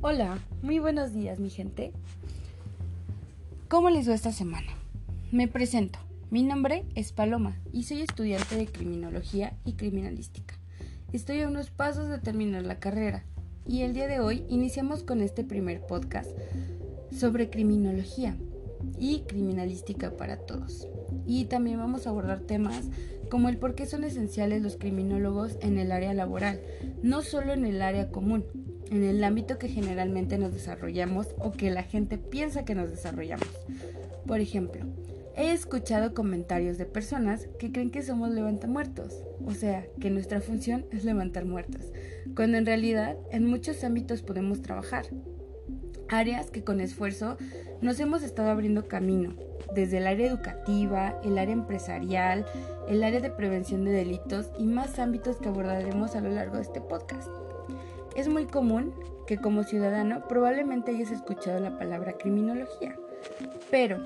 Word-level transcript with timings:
Hola, 0.00 0.38
muy 0.62 0.78
buenos 0.78 1.12
días 1.12 1.40
mi 1.40 1.50
gente. 1.50 1.90
¿Cómo 3.66 3.90
les 3.90 4.08
va 4.08 4.14
esta 4.14 4.30
semana? 4.30 4.68
Me 5.32 5.48
presento. 5.48 5.98
Mi 6.30 6.44
nombre 6.44 6.84
es 6.94 7.10
Paloma 7.10 7.56
y 7.72 7.82
soy 7.82 8.02
estudiante 8.02 8.54
de 8.54 8.68
Criminología 8.68 9.54
y 9.64 9.72
Criminalística. 9.72 10.54
Estoy 11.12 11.40
a 11.40 11.48
unos 11.48 11.70
pasos 11.70 12.08
de 12.08 12.18
terminar 12.18 12.62
la 12.62 12.78
carrera 12.78 13.24
y 13.66 13.82
el 13.82 13.92
día 13.92 14.06
de 14.06 14.20
hoy 14.20 14.44
iniciamos 14.48 15.02
con 15.02 15.20
este 15.20 15.42
primer 15.42 15.84
podcast 15.84 16.30
sobre 17.10 17.50
criminología 17.50 18.36
y 19.00 19.22
criminalística 19.22 20.16
para 20.16 20.36
todos. 20.36 20.86
Y 21.26 21.46
también 21.46 21.78
vamos 21.78 22.06
a 22.06 22.10
abordar 22.10 22.38
temas 22.38 22.84
como 23.30 23.48
el 23.48 23.58
por 23.58 23.74
qué 23.74 23.84
son 23.84 24.04
esenciales 24.04 24.62
los 24.62 24.76
criminólogos 24.76 25.58
en 25.60 25.76
el 25.76 25.90
área 25.90 26.14
laboral, 26.14 26.60
no 27.02 27.22
solo 27.22 27.52
en 27.52 27.64
el 27.64 27.82
área 27.82 28.12
común, 28.12 28.44
en 28.90 29.04
el 29.04 29.22
ámbito 29.24 29.58
que 29.58 29.68
generalmente 29.68 30.38
nos 30.38 30.52
desarrollamos 30.52 31.28
o 31.38 31.52
que 31.52 31.70
la 31.70 31.82
gente 31.82 32.18
piensa 32.18 32.64
que 32.64 32.74
nos 32.74 32.90
desarrollamos. 32.90 33.48
Por 34.26 34.40
ejemplo, 34.40 34.84
he 35.36 35.52
escuchado 35.52 36.14
comentarios 36.14 36.78
de 36.78 36.84
personas 36.84 37.48
que 37.58 37.70
creen 37.70 37.90
que 37.90 38.02
somos 38.02 38.30
levantamuertos, 38.30 39.22
o 39.46 39.52
sea, 39.52 39.86
que 40.00 40.10
nuestra 40.10 40.40
función 40.40 40.84
es 40.90 41.04
levantar 41.04 41.44
muertos, 41.44 41.92
cuando 42.34 42.58
en 42.58 42.66
realidad 42.66 43.16
en 43.30 43.46
muchos 43.46 43.84
ámbitos 43.84 44.22
podemos 44.22 44.62
trabajar. 44.62 45.06
Áreas 46.08 46.50
que 46.50 46.64
con 46.64 46.80
esfuerzo 46.80 47.36
nos 47.82 48.00
hemos 48.00 48.22
estado 48.22 48.50
abriendo 48.50 48.88
camino, 48.88 49.34
desde 49.74 49.98
el 49.98 50.06
área 50.06 50.26
educativa, 50.26 51.20
el 51.22 51.38
área 51.38 51.52
empresarial, 51.52 52.46
el 52.88 53.04
área 53.04 53.20
de 53.20 53.30
prevención 53.30 53.84
de 53.84 53.92
delitos 53.92 54.50
y 54.58 54.64
más 54.64 54.98
ámbitos 54.98 55.36
que 55.36 55.48
abordaremos 55.48 56.16
a 56.16 56.20
lo 56.20 56.30
largo 56.30 56.56
de 56.56 56.62
este 56.62 56.80
podcast. 56.80 57.28
Es 58.18 58.26
muy 58.26 58.46
común 58.46 58.92
que 59.28 59.38
como 59.38 59.62
ciudadano 59.62 60.26
probablemente 60.26 60.90
hayas 60.90 61.12
escuchado 61.12 61.60
la 61.60 61.78
palabra 61.78 62.14
criminología. 62.14 62.96
Pero, 63.70 64.02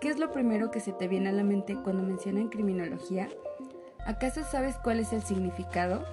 ¿qué 0.00 0.08
es 0.08 0.20
lo 0.20 0.30
primero 0.30 0.70
que 0.70 0.78
se 0.78 0.92
te 0.92 1.08
viene 1.08 1.30
a 1.30 1.32
la 1.32 1.42
mente 1.42 1.76
cuando 1.82 2.04
mencionan 2.04 2.48
criminología? 2.48 3.28
¿Acaso 4.06 4.44
sabes 4.44 4.76
cuál 4.76 5.00
es 5.00 5.12
el 5.12 5.24
significado? 5.24 6.04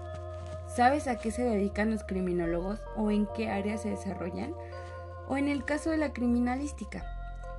¿Sabes 0.65 1.07
a 1.07 1.19
qué 1.19 1.29
se 1.29 1.43
dedican 1.43 1.91
los 1.91 2.03
criminólogos 2.03 2.81
o 2.95 3.11
en 3.11 3.27
qué 3.35 3.51
áreas 3.51 3.83
se 3.83 3.91
desarrollan? 3.91 4.55
O 5.29 5.37
en 5.37 5.47
el 5.47 5.63
caso 5.63 5.91
de 5.91 5.97
la 5.97 6.11
criminalística, 6.11 7.05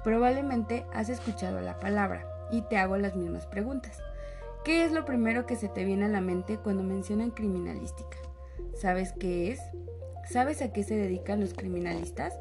probablemente 0.02 0.84
has 0.92 1.08
escuchado 1.08 1.60
la 1.60 1.78
palabra 1.78 2.26
y 2.50 2.62
te 2.62 2.78
hago 2.78 2.96
las 2.96 3.14
mismas 3.14 3.46
preguntas. 3.46 4.02
¿Qué 4.64 4.84
es 4.84 4.90
lo 4.90 5.04
primero 5.04 5.46
que 5.46 5.54
se 5.54 5.68
te 5.68 5.84
viene 5.84 6.06
a 6.06 6.08
la 6.08 6.20
mente 6.20 6.58
cuando 6.58 6.82
mencionan 6.82 7.30
criminalística? 7.30 8.16
¿Sabes 8.74 9.12
qué 9.12 9.52
es? 9.52 9.60
¿Sabes 10.30 10.62
a 10.62 10.72
qué 10.72 10.82
se 10.82 10.96
dedican 10.96 11.40
los 11.40 11.54
criminalistas? 11.54 12.38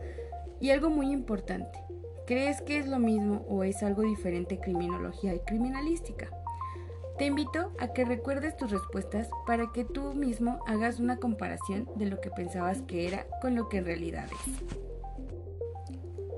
Y 0.60 0.72
algo 0.72 0.90
muy 0.90 1.12
importante, 1.12 1.80
¿crees 2.26 2.62
que 2.62 2.78
es 2.78 2.88
lo 2.88 3.00
mismo 3.00 3.46
o 3.48 3.64
es 3.64 3.84
algo 3.84 4.04
diferente 4.04 4.60
criminología 4.60 5.34
y 5.36 5.40
criminalística? 5.40 6.30
Te 7.18 7.26
invito 7.26 7.72
a 7.80 7.94
que 7.94 8.06
recuerdes 8.06 8.58
tus 8.58 8.72
respuestas 8.72 9.30
para 9.46 9.72
que 9.72 9.86
tú 9.86 10.14
mismo 10.16 10.60
hagas 10.66 11.00
una 11.00 11.18
comparación 11.18 11.88
de 11.96 12.08
lo 12.08 12.20
que 12.20 12.32
pensabas 12.32 12.82
que 12.82 13.08
era 13.08 13.28
con 13.42 13.56
lo 13.56 13.70
que 13.70 13.78
en 13.78 13.86
realidad 13.86 14.26
es. 14.26 14.80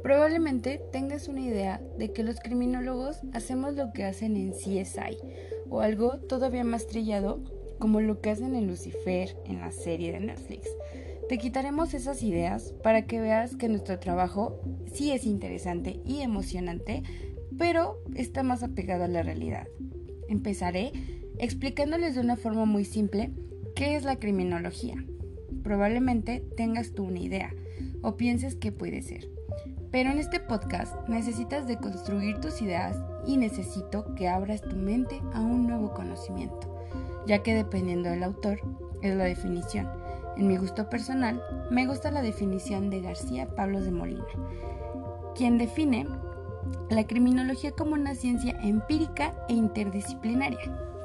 Probablemente 0.04 0.82
tengas 0.92 1.28
una 1.30 1.42
idea 1.42 1.82
de 1.98 2.12
que 2.12 2.24
los 2.24 2.40
criminólogos 2.40 3.22
hacemos 3.34 3.76
lo 3.76 3.92
que 3.94 4.04
hacen 4.04 4.36
en 4.36 4.52
CSI 4.52 5.18
o 5.70 5.82
algo 5.82 6.18
todavía 6.18 6.64
más 6.64 6.88
trillado 6.88 7.40
como 7.80 8.02
lo 8.02 8.22
que 8.22 8.30
hacen 8.30 8.56
en 8.56 8.68
Lucifer, 8.68 9.36
en 9.46 9.60
la 9.60 9.72
serie 9.72 10.12
de 10.12 10.20
Netflix. 10.20 10.68
Te 11.28 11.38
quitaremos 11.40 11.94
esas 11.96 12.22
ideas 12.22 12.74
para 12.84 13.08
que 13.08 13.20
veas 13.20 13.56
que 13.56 13.68
nuestro 13.68 13.98
trabajo 14.00 14.60
sí 14.94 15.12
es 15.12 15.26
interesante 15.26 16.00
y 16.06 16.22
emocionante, 16.22 17.02
pero 17.58 18.00
está 18.14 18.44
más 18.44 18.62
apegado 18.62 19.06
a 19.06 19.08
la 19.08 19.24
realidad. 19.24 19.68
Empezaré 20.30 20.92
explicándoles 21.40 22.16
de 22.16 22.22
una 22.22 22.36
forma 22.36 22.66
muy 22.66 22.86
simple 22.86 23.32
qué 23.76 23.96
es 23.96 24.04
la 24.04 24.18
criminología. 24.18 25.04
Probablemente 25.64 26.44
tengas 26.56 26.92
tú 26.94 27.06
una 27.06 27.20
idea 27.20 27.54
o 28.04 28.18
pienses 28.18 28.56
que 28.56 28.72
puede 28.72 29.02
ser. 29.02 29.28
Pero 29.92 30.12
en 30.12 30.20
este 30.20 30.40
podcast 30.40 30.94
necesitas 31.08 31.68
de 31.68 31.78
construir 31.78 32.40
tus 32.40 32.62
ideas 32.62 32.98
y 33.26 33.38
necesito 33.38 34.14
que 34.14 34.28
abras 34.28 34.62
tu 34.62 34.76
mente 34.76 35.22
a 35.34 35.42
un 35.42 35.66
nuevo 35.66 35.94
conocimiento 35.94 36.75
ya 37.26 37.44
que 37.44 37.54
dependiendo 37.54 38.10
del 38.10 38.24
autor 38.24 38.60
es 39.02 39.16
la 39.16 39.26
definición. 39.26 39.90
En 40.38 40.48
mi 40.48 40.58
gusto 40.58 40.90
personal, 40.90 41.42
me 41.72 41.88
gusta 41.88 42.12
la 42.12 42.22
definición 42.22 42.90
de 42.90 43.02
García 43.02 43.48
Pablos 43.56 43.86
de 43.86 43.92
Molina, 43.92 44.26
quien 45.36 45.58
define 45.58 46.08
la 46.90 47.06
criminología 47.08 47.72
como 47.72 47.94
una 47.94 48.16
ciencia 48.16 48.58
empírica 48.62 49.34
e 49.48 49.54
interdisciplinaria 49.54 50.60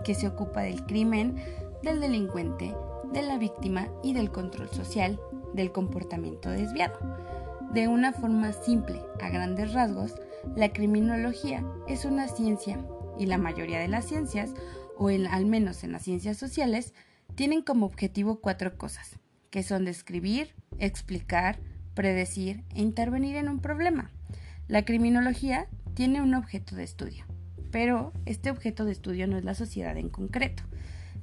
que 0.04 0.14
se 0.14 0.26
ocupa 0.26 0.62
del 0.62 0.84
crimen, 0.84 1.36
del 1.82 2.00
delincuente, 2.00 2.74
de 3.12 3.22
la 3.22 3.38
víctima 3.38 3.88
y 4.02 4.12
del 4.12 4.30
control 4.30 4.68
social 4.70 5.20
del 5.52 5.72
comportamiento 5.72 6.50
desviado. 6.50 6.98
De 7.72 7.88
una 7.88 8.12
forma 8.12 8.52
simple, 8.52 9.00
a 9.20 9.28
grandes 9.28 9.72
rasgos, 9.72 10.14
la 10.56 10.72
criminología 10.72 11.64
es 11.86 12.04
una 12.04 12.28
ciencia 12.28 12.78
y 13.18 13.26
la 13.26 13.38
mayoría 13.38 13.78
de 13.78 13.88
las 13.88 14.06
ciencias 14.06 14.54
o 15.00 15.08
al 15.08 15.46
menos 15.46 15.82
en 15.82 15.92
las 15.92 16.02
ciencias 16.02 16.36
sociales, 16.36 16.92
tienen 17.34 17.62
como 17.62 17.86
objetivo 17.86 18.42
cuatro 18.42 18.76
cosas, 18.76 19.18
que 19.48 19.62
son 19.62 19.86
describir, 19.86 20.54
explicar, 20.78 21.58
predecir 21.94 22.64
e 22.74 22.82
intervenir 22.82 23.36
en 23.36 23.48
un 23.48 23.60
problema. 23.60 24.10
La 24.68 24.84
criminología 24.84 25.68
tiene 25.94 26.20
un 26.20 26.34
objeto 26.34 26.76
de 26.76 26.82
estudio, 26.82 27.24
pero 27.70 28.12
este 28.26 28.50
objeto 28.50 28.84
de 28.84 28.92
estudio 28.92 29.26
no 29.26 29.38
es 29.38 29.44
la 29.44 29.54
sociedad 29.54 29.96
en 29.96 30.10
concreto, 30.10 30.64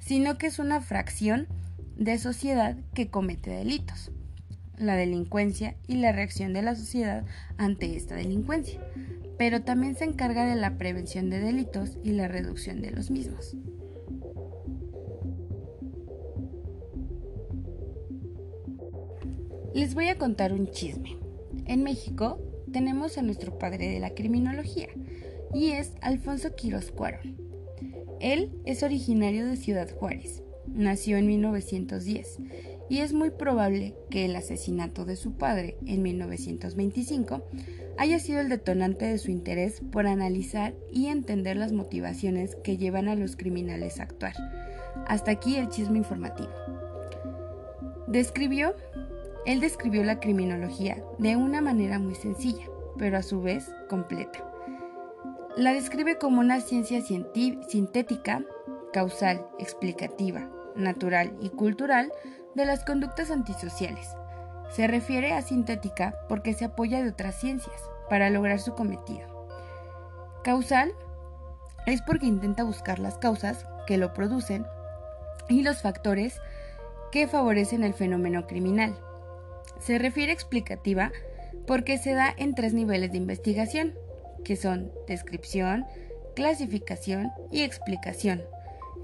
sino 0.00 0.38
que 0.38 0.48
es 0.48 0.58
una 0.58 0.80
fracción 0.80 1.46
de 1.96 2.18
sociedad 2.18 2.76
que 2.94 3.10
comete 3.10 3.50
delitos, 3.50 4.10
la 4.76 4.96
delincuencia 4.96 5.76
y 5.86 5.98
la 5.98 6.10
reacción 6.10 6.52
de 6.52 6.62
la 6.62 6.74
sociedad 6.74 7.24
ante 7.58 7.94
esta 7.94 8.16
delincuencia 8.16 8.80
pero 9.38 9.62
también 9.62 9.94
se 9.94 10.04
encarga 10.04 10.44
de 10.44 10.56
la 10.56 10.76
prevención 10.76 11.30
de 11.30 11.38
delitos 11.38 11.96
y 12.02 12.10
la 12.10 12.28
reducción 12.28 12.82
de 12.82 12.90
los 12.90 13.10
mismos. 13.10 13.56
Les 19.74 19.94
voy 19.94 20.08
a 20.08 20.18
contar 20.18 20.52
un 20.52 20.70
chisme. 20.70 21.16
En 21.66 21.84
México 21.84 22.40
tenemos 22.72 23.16
a 23.16 23.22
nuestro 23.22 23.58
padre 23.58 23.88
de 23.88 24.00
la 24.00 24.10
criminología 24.10 24.88
y 25.54 25.70
es 25.70 25.92
Alfonso 26.00 26.54
Quiroz 26.56 26.90
Cuarón. 26.90 27.36
Él 28.20 28.60
es 28.64 28.82
originario 28.82 29.46
de 29.46 29.56
Ciudad 29.56 29.88
Juárez, 29.94 30.42
nació 30.66 31.16
en 31.16 31.28
1910 31.28 32.38
y 32.88 33.00
es 33.00 33.12
muy 33.12 33.30
probable 33.30 33.94
que 34.10 34.24
el 34.24 34.36
asesinato 34.36 35.04
de 35.04 35.16
su 35.16 35.32
padre 35.32 35.76
en 35.86 36.02
1925 36.02 37.42
haya 37.98 38.18
sido 38.18 38.40
el 38.40 38.48
detonante 38.48 39.06
de 39.06 39.18
su 39.18 39.30
interés 39.30 39.80
por 39.92 40.06
analizar 40.06 40.74
y 40.92 41.06
entender 41.06 41.56
las 41.56 41.72
motivaciones 41.72 42.56
que 42.62 42.76
llevan 42.76 43.08
a 43.08 43.16
los 43.16 43.36
criminales 43.36 44.00
a 44.00 44.04
actuar. 44.04 44.34
Hasta 45.06 45.32
aquí 45.32 45.56
el 45.56 45.68
chisme 45.68 45.98
informativo. 45.98 46.50
Describió, 48.06 48.74
él 49.44 49.60
describió 49.60 50.02
la 50.04 50.20
criminología 50.20 51.02
de 51.18 51.36
una 51.36 51.60
manera 51.60 51.98
muy 51.98 52.14
sencilla, 52.14 52.64
pero 52.96 53.18
a 53.18 53.22
su 53.22 53.42
vez 53.42 53.70
completa. 53.88 54.44
La 55.56 55.72
describe 55.72 56.18
como 56.18 56.40
una 56.40 56.60
ciencia 56.60 57.02
sintética, 57.02 58.44
causal, 58.92 59.44
explicativa, 59.58 60.48
natural 60.76 61.36
y 61.40 61.48
cultural 61.48 62.12
de 62.54 62.64
las 62.64 62.84
conductas 62.84 63.30
antisociales, 63.30 64.08
se 64.70 64.86
refiere 64.86 65.32
a 65.32 65.42
sintética 65.42 66.14
porque 66.28 66.52
se 66.54 66.66
apoya 66.66 67.02
de 67.02 67.10
otras 67.10 67.36
ciencias 67.36 67.90
para 68.08 68.30
lograr 68.30 68.60
su 68.60 68.74
cometido. 68.74 69.46
Causal 70.44 70.92
es 71.86 72.02
porque 72.02 72.26
intenta 72.26 72.64
buscar 72.64 72.98
las 72.98 73.18
causas 73.18 73.66
que 73.86 73.96
lo 73.96 74.12
producen 74.12 74.66
y 75.48 75.62
los 75.62 75.80
factores 75.80 76.40
que 77.10 77.26
favorecen 77.26 77.84
el 77.84 77.94
fenómeno 77.94 78.46
criminal. 78.46 78.98
Se 79.80 79.98
refiere 79.98 80.32
a 80.32 80.34
explicativa 80.34 81.12
porque 81.66 81.98
se 81.98 82.14
da 82.14 82.34
en 82.36 82.54
tres 82.54 82.74
niveles 82.74 83.12
de 83.12 83.18
investigación, 83.18 83.94
que 84.44 84.56
son 84.56 84.92
descripción, 85.06 85.86
clasificación 86.34 87.30
y 87.50 87.62
explicación. 87.62 88.42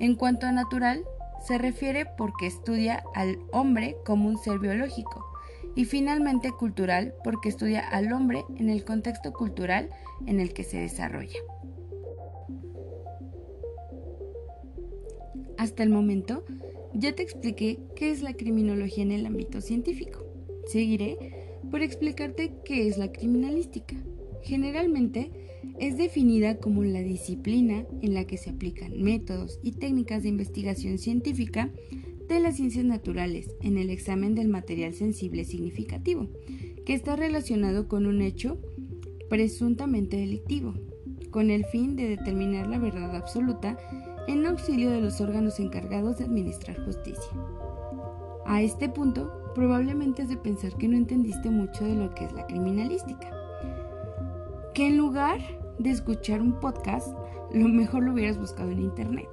En 0.00 0.16
cuanto 0.16 0.46
a 0.46 0.52
natural, 0.52 1.04
se 1.46 1.58
refiere 1.58 2.06
porque 2.16 2.46
estudia 2.46 3.04
al 3.14 3.38
hombre 3.52 3.96
como 4.04 4.28
un 4.28 4.38
ser 4.38 4.58
biológico, 4.58 5.24
y 5.76 5.84
finalmente 5.84 6.52
cultural 6.52 7.14
porque 7.24 7.48
estudia 7.48 7.80
al 7.80 8.12
hombre 8.12 8.44
en 8.56 8.68
el 8.68 8.84
contexto 8.84 9.32
cultural 9.32 9.90
en 10.26 10.40
el 10.40 10.52
que 10.52 10.64
se 10.64 10.78
desarrolla. 10.78 11.38
Hasta 15.58 15.82
el 15.82 15.90
momento 15.90 16.44
ya 16.92 17.14
te 17.14 17.22
expliqué 17.22 17.78
qué 17.96 18.10
es 18.10 18.22
la 18.22 18.34
criminología 18.34 19.02
en 19.02 19.12
el 19.12 19.26
ámbito 19.26 19.60
científico. 19.60 20.24
Seguiré 20.66 21.58
por 21.70 21.82
explicarte 21.82 22.54
qué 22.64 22.86
es 22.88 22.98
la 22.98 23.10
criminalística. 23.10 23.96
Generalmente 24.42 25.43
es 25.78 25.96
definida 25.96 26.58
como 26.58 26.84
la 26.84 27.00
disciplina 27.00 27.86
en 28.02 28.14
la 28.14 28.26
que 28.26 28.36
se 28.36 28.50
aplican 28.50 29.02
métodos 29.02 29.58
y 29.62 29.72
técnicas 29.72 30.22
de 30.22 30.28
investigación 30.28 30.98
científica 30.98 31.70
de 32.28 32.40
las 32.40 32.56
ciencias 32.56 32.84
naturales 32.84 33.50
en 33.60 33.78
el 33.78 33.90
examen 33.90 34.34
del 34.34 34.48
material 34.48 34.94
sensible 34.94 35.44
significativo, 35.44 36.28
que 36.86 36.94
está 36.94 37.16
relacionado 37.16 37.88
con 37.88 38.06
un 38.06 38.22
hecho 38.22 38.58
presuntamente 39.28 40.16
delictivo, 40.16 40.74
con 41.30 41.50
el 41.50 41.64
fin 41.66 41.96
de 41.96 42.08
determinar 42.08 42.68
la 42.68 42.78
verdad 42.78 43.14
absoluta 43.16 43.78
en 44.28 44.46
auxilio 44.46 44.90
de 44.90 45.00
los 45.00 45.20
órganos 45.20 45.60
encargados 45.60 46.18
de 46.18 46.24
administrar 46.24 46.82
justicia. 46.84 47.30
A 48.46 48.62
este 48.62 48.88
punto, 48.88 49.52
probablemente 49.54 50.22
es 50.22 50.28
de 50.28 50.36
pensar 50.36 50.76
que 50.76 50.88
no 50.88 50.96
entendiste 50.96 51.50
mucho 51.50 51.84
de 51.84 51.94
lo 51.94 52.14
que 52.14 52.24
es 52.24 52.32
la 52.32 52.46
criminalística. 52.46 53.43
Que 54.74 54.88
en 54.88 54.96
lugar 54.96 55.38
de 55.78 55.90
escuchar 55.90 56.40
un 56.40 56.58
podcast, 56.60 57.16
lo 57.52 57.68
mejor 57.68 58.02
lo 58.02 58.12
hubieras 58.12 58.38
buscado 58.38 58.70
en 58.70 58.80
internet. 58.80 59.28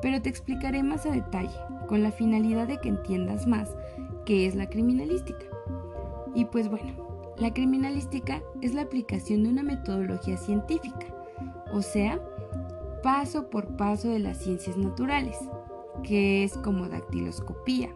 Pero 0.00 0.22
te 0.22 0.30
explicaré 0.30 0.82
más 0.82 1.04
a 1.04 1.10
detalle, 1.10 1.56
con 1.86 2.02
la 2.02 2.12
finalidad 2.12 2.66
de 2.66 2.80
que 2.80 2.88
entiendas 2.88 3.46
más 3.46 3.76
qué 4.24 4.46
es 4.46 4.54
la 4.54 4.70
criminalística. 4.70 5.44
Y 6.34 6.46
pues 6.46 6.68
bueno, 6.68 7.34
la 7.38 7.52
criminalística 7.52 8.42
es 8.62 8.74
la 8.74 8.82
aplicación 8.82 9.42
de 9.42 9.50
una 9.50 9.62
metodología 9.62 10.36
científica, 10.36 11.06
o 11.72 11.82
sea, 11.82 12.20
paso 13.02 13.50
por 13.50 13.76
paso 13.76 14.08
de 14.08 14.18
las 14.18 14.38
ciencias 14.42 14.76
naturales, 14.76 15.36
que 16.02 16.44
es 16.44 16.52
como 16.58 16.88
dactiloscopía, 16.88 17.90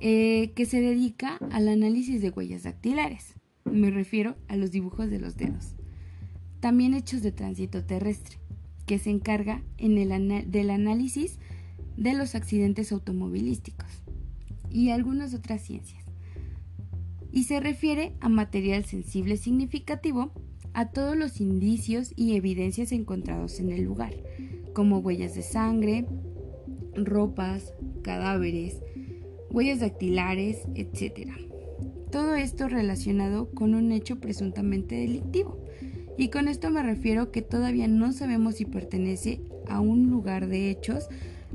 eh, 0.00 0.52
que 0.54 0.66
se 0.66 0.80
dedica 0.80 1.38
al 1.52 1.68
análisis 1.68 2.22
de 2.22 2.30
huellas 2.30 2.62
dactilares. 2.62 3.37
Me 3.72 3.90
refiero 3.90 4.36
a 4.48 4.56
los 4.56 4.70
dibujos 4.70 5.10
de 5.10 5.18
los 5.18 5.36
dedos. 5.36 5.74
También 6.60 6.94
hechos 6.94 7.22
de 7.22 7.32
tránsito 7.32 7.84
terrestre, 7.84 8.38
que 8.86 8.98
se 8.98 9.10
encarga 9.10 9.62
en 9.76 9.98
el 9.98 10.50
del 10.50 10.70
análisis 10.70 11.38
de 11.96 12.14
los 12.14 12.34
accidentes 12.34 12.92
automovilísticos 12.92 14.02
y 14.70 14.90
algunas 14.90 15.34
otras 15.34 15.62
ciencias. 15.62 16.04
Y 17.30 17.44
se 17.44 17.60
refiere 17.60 18.14
a 18.20 18.28
material 18.28 18.84
sensible 18.84 19.36
significativo 19.36 20.32
a 20.72 20.90
todos 20.90 21.16
los 21.16 21.40
indicios 21.40 22.12
y 22.16 22.36
evidencias 22.36 22.92
encontrados 22.92 23.60
en 23.60 23.70
el 23.70 23.82
lugar, 23.82 24.14
como 24.72 24.98
huellas 24.98 25.34
de 25.34 25.42
sangre, 25.42 26.06
ropas, 26.94 27.74
cadáveres, 28.02 28.80
huellas 29.50 29.80
dactilares, 29.80 30.58
etc. 30.74 31.47
Todo 32.10 32.34
esto 32.36 32.68
relacionado 32.68 33.50
con 33.50 33.74
un 33.74 33.92
hecho 33.92 34.18
presuntamente 34.18 34.94
delictivo. 34.94 35.58
Y 36.16 36.28
con 36.28 36.48
esto 36.48 36.70
me 36.70 36.82
refiero 36.82 37.30
que 37.30 37.42
todavía 37.42 37.86
no 37.86 38.12
sabemos 38.12 38.56
si 38.56 38.64
pertenece 38.64 39.40
a 39.68 39.80
un 39.80 40.10
lugar 40.10 40.48
de 40.48 40.70
hechos 40.70 41.08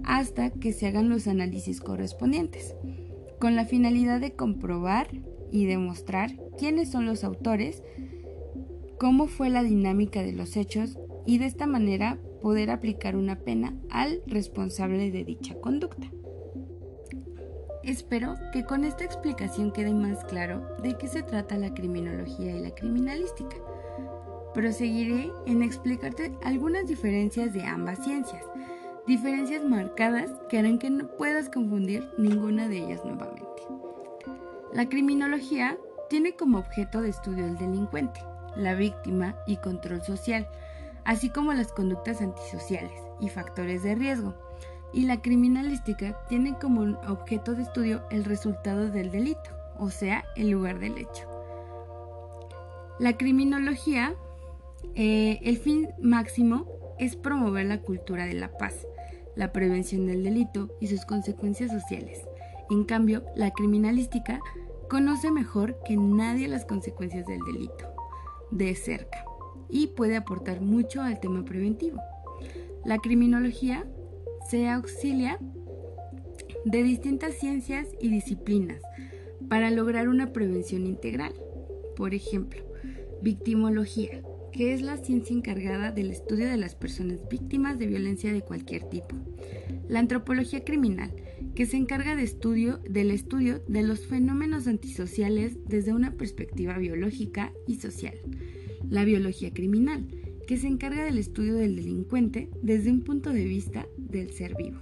hasta 0.04 0.52
que 0.52 0.74
se 0.74 0.88
hagan 0.88 1.10
los 1.10 1.28
análisis 1.28 1.82
correspondientes, 1.82 2.76
con 3.40 3.56
la 3.56 3.66
finalidad 3.66 4.22
de 4.22 4.34
comprobar 4.34 5.08
y 5.52 5.66
demostrar 5.66 6.32
quiénes 6.58 6.90
son 6.90 7.06
los 7.06 7.24
autores, 7.24 7.84
cómo 8.98 9.28
fue 9.28 9.50
la 9.50 9.64
dinámica 9.64 10.24
de 10.24 10.32
los 10.32 10.56
hechos 10.56 10.98
y 11.26 11.40
de 11.40 11.46
esta 11.46 11.68
manera 11.68 12.18
poder 12.42 12.70
aplicar 12.70 13.16
una 13.16 13.40
pena 13.40 13.76
al 13.90 14.22
responsable 14.28 15.12
de 15.12 15.24
dicha 15.24 15.56
conducta. 15.56 16.10
Espero 17.84 18.38
que 18.54 18.64
con 18.64 18.86
esta 18.86 19.04
explicación 19.04 19.72
quede 19.72 19.94
más 19.94 20.24
claro 20.24 20.62
de 20.82 20.98
qué 20.98 21.08
se 21.08 21.22
trata 21.22 21.58
la 21.58 21.74
criminología 21.74 22.56
y 22.56 22.62
la 22.62 22.74
criminalística. 22.74 23.58
Proseguiré 24.54 25.30
en 25.46 25.62
explicarte 25.62 26.32
algunas 26.46 26.88
diferencias 26.88 27.52
de 27.52 27.64
ambas 27.64 28.02
ciencias, 28.02 28.46
diferencias 29.06 29.66
marcadas 29.66 30.32
que 30.48 30.60
harán 30.60 30.80
que 30.80 30.90
no 30.90 31.10
puedas 31.18 31.50
confundir 31.50 32.08
ninguna 32.18 32.70
de 32.70 32.78
ellas 32.78 33.04
nuevamente. 33.04 33.44
La 34.72 34.88
criminología 34.88 35.78
tiene 36.10 36.38
como 36.38 36.60
objeto 36.60 37.02
de 37.02 37.10
estudio 37.10 37.46
el 37.46 37.58
delincuente, 37.58 38.22
la 38.56 38.76
víctima 38.76 39.36
y 39.46 39.58
control 39.58 40.02
social, 40.04 40.48
así 41.04 41.30
como 41.30 41.52
las 41.52 41.74
conductas 41.74 42.22
antisociales 42.22 42.94
y 43.20 43.28
factores 43.28 43.84
de 43.84 43.96
riesgo, 43.96 44.34
y 44.94 45.06
la 45.06 45.22
criminalística 45.22 46.18
tiene 46.30 46.56
como 46.60 47.00
objeto 47.08 47.56
de 47.56 47.64
estudio 47.64 48.04
el 48.12 48.24
resultado 48.24 48.90
del 48.90 49.12
delito, 49.12 49.50
o 49.78 49.90
sea, 49.90 50.24
el 50.36 50.50
lugar 50.50 50.80
del 50.80 50.98
hecho. 50.98 51.28
La 53.00 53.18
criminología, 53.18 54.14
eh, 54.96 55.40
el 55.42 55.58
fin 55.58 55.90
máximo 56.00 56.68
es 57.00 57.16
promover 57.16 57.66
la 57.66 57.82
cultura 57.82 58.26
de 58.26 58.36
la 58.36 58.56
paz, 58.58 58.88
la 59.36 59.52
prevención 59.52 60.06
del 60.06 60.24
delito 60.24 60.70
y 60.80 60.88
sus 60.88 61.06
consecuencias 61.06 61.72
sociales. 61.72 62.22
En 62.70 62.84
cambio, 62.84 63.26
la 63.36 63.52
criminalística 63.52 64.40
conoce 64.90 65.32
mejor 65.32 65.80
que 65.86 65.98
nadie 65.98 66.48
las 66.48 66.66
consecuencias 66.66 67.26
del 67.26 67.40
delito, 67.40 67.90
de 68.52 68.76
cerca, 68.76 69.26
y 69.70 69.88
puede 69.88 70.16
aportar 70.16 70.62
mucho 70.62 71.02
al 71.02 71.20
tema 71.20 71.44
preventivo. 71.44 72.00
La 72.86 73.00
criminología 73.00 73.88
se 74.50 74.68
auxilia 74.68 75.40
de 76.66 76.84
distintas 76.84 77.36
ciencias 77.36 77.88
y 78.00 78.10
disciplinas 78.10 78.82
para 79.50 79.72
lograr 79.72 80.08
una 80.08 80.32
prevención 80.32 80.86
integral. 80.86 81.34
Por 81.96 82.14
ejemplo, 82.14 82.64
victimología, 83.22 84.22
que 84.52 84.74
es 84.74 84.82
la 84.82 84.98
ciencia 84.98 85.36
encargada 85.36 85.92
del 85.92 86.12
estudio 86.12 86.48
de 86.48 86.58
las 86.58 86.76
personas 86.76 87.28
víctimas 87.30 87.78
de 87.80 87.88
violencia 87.88 88.32
de 88.32 88.42
cualquier 88.42 88.84
tipo. 88.84 89.16
La 89.88 90.00
antropología 90.00 90.64
criminal, 90.64 91.12
que 91.56 91.66
se 91.66 91.78
encarga 91.78 92.20
estudio, 92.22 92.80
del 92.90 93.12
estudio 93.12 93.60
de 93.68 93.84
los 93.84 94.08
fenómenos 94.08 94.68
antisociales 94.68 95.58
desde 95.68 95.94
una 95.94 96.12
perspectiva 96.12 96.78
biológica 96.78 97.52
y 97.68 97.76
social. 97.76 98.16
La 98.90 99.06
biología 99.06 99.54
criminal, 99.54 100.08
que 100.48 100.58
se 100.58 100.68
encarga 100.68 101.04
del 101.04 101.18
estudio 101.18 101.56
del 101.56 101.76
delincuente 101.76 102.50
desde 102.62 102.92
un 102.92 103.02
punto 103.02 103.32
de 103.32 103.46
vista 103.46 103.88
del 104.14 104.32
ser 104.32 104.56
vivo, 104.56 104.80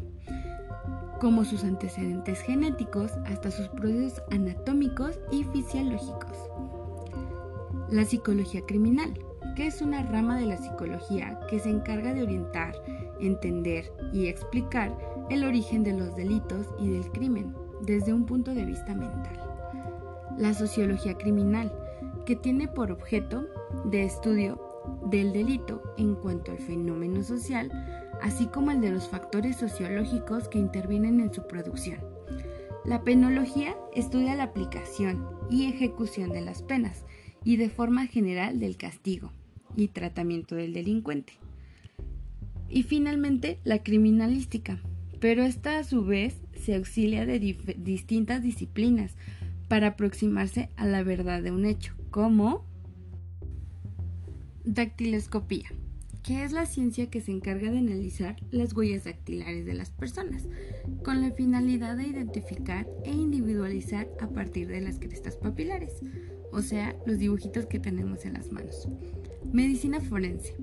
como 1.19 1.43
sus 1.43 1.63
antecedentes 1.63 2.41
genéticos 2.41 3.11
hasta 3.25 3.49
sus 3.49 3.67
procesos 3.69 4.21
anatómicos 4.29 5.19
y 5.31 5.43
fisiológicos. 5.45 6.37
La 7.89 8.05
psicología 8.05 8.61
criminal, 8.65 9.13
que 9.55 9.67
es 9.67 9.81
una 9.81 10.03
rama 10.03 10.37
de 10.37 10.45
la 10.45 10.57
psicología 10.57 11.39
que 11.49 11.59
se 11.59 11.69
encarga 11.69 12.13
de 12.13 12.23
orientar, 12.23 12.75
entender 13.19 13.91
y 14.13 14.27
explicar 14.27 14.95
el 15.29 15.43
origen 15.43 15.83
de 15.83 15.93
los 15.93 16.15
delitos 16.15 16.67
y 16.79 16.89
del 16.89 17.09
crimen 17.11 17.53
desde 17.81 18.13
un 18.13 18.25
punto 18.25 18.53
de 18.53 18.65
vista 18.65 18.93
mental. 18.93 19.39
La 20.37 20.53
sociología 20.53 21.17
criminal, 21.17 21.71
que 22.25 22.35
tiene 22.35 22.67
por 22.67 22.91
objeto 22.91 23.45
de 23.85 24.03
estudio 24.03 24.59
del 25.05 25.33
delito 25.33 25.81
en 25.97 26.15
cuanto 26.15 26.51
al 26.51 26.57
fenómeno 26.59 27.23
social, 27.23 27.69
así 28.21 28.47
como 28.47 28.71
el 28.71 28.81
de 28.81 28.91
los 28.91 29.09
factores 29.09 29.57
sociológicos 29.57 30.47
que 30.47 30.59
intervienen 30.59 31.19
en 31.19 31.33
su 31.33 31.47
producción. 31.47 31.99
La 32.85 33.03
penología 33.03 33.75
estudia 33.95 34.35
la 34.35 34.43
aplicación 34.43 35.25
y 35.49 35.65
ejecución 35.65 36.31
de 36.31 36.41
las 36.41 36.63
penas 36.63 37.05
y 37.43 37.57
de 37.57 37.69
forma 37.69 38.07
general 38.07 38.59
del 38.59 38.77
castigo 38.77 39.31
y 39.75 39.87
tratamiento 39.89 40.55
del 40.55 40.73
delincuente. 40.73 41.33
Y 42.69 42.83
finalmente 42.83 43.59
la 43.63 43.83
criminalística, 43.83 44.79
pero 45.19 45.43
esta 45.43 45.77
a 45.77 45.83
su 45.83 46.05
vez 46.05 46.41
se 46.55 46.75
auxilia 46.75 47.25
de 47.25 47.39
distintas 47.77 48.41
disciplinas 48.41 49.15
para 49.67 49.87
aproximarse 49.87 50.69
a 50.75 50.85
la 50.85 51.03
verdad 51.03 51.41
de 51.41 51.51
un 51.51 51.65
hecho, 51.65 51.93
como 52.09 52.65
Dactiloscopía, 54.63 55.69
que 56.23 56.43
es 56.43 56.51
la 56.51 56.65
ciencia 56.65 57.09
que 57.09 57.21
se 57.21 57.31
encarga 57.31 57.71
de 57.71 57.79
analizar 57.79 58.35
las 58.51 58.73
huellas 58.73 59.05
dactilares 59.05 59.65
de 59.65 59.73
las 59.73 59.89
personas, 59.89 60.47
con 61.03 61.21
la 61.21 61.31
finalidad 61.31 61.97
de 61.97 62.07
identificar 62.07 62.87
e 63.03 63.11
individualizar 63.11 64.07
a 64.19 64.27
partir 64.27 64.67
de 64.67 64.81
las 64.81 64.99
crestas 64.99 65.35
papilares, 65.35 66.01
o 66.51 66.61
sea, 66.61 66.95
los 67.05 67.17
dibujitos 67.17 67.65
que 67.65 67.79
tenemos 67.79 68.25
en 68.25 68.33
las 68.33 68.51
manos. 68.51 68.87
Medicina 69.51 69.99
forense. 69.99 70.55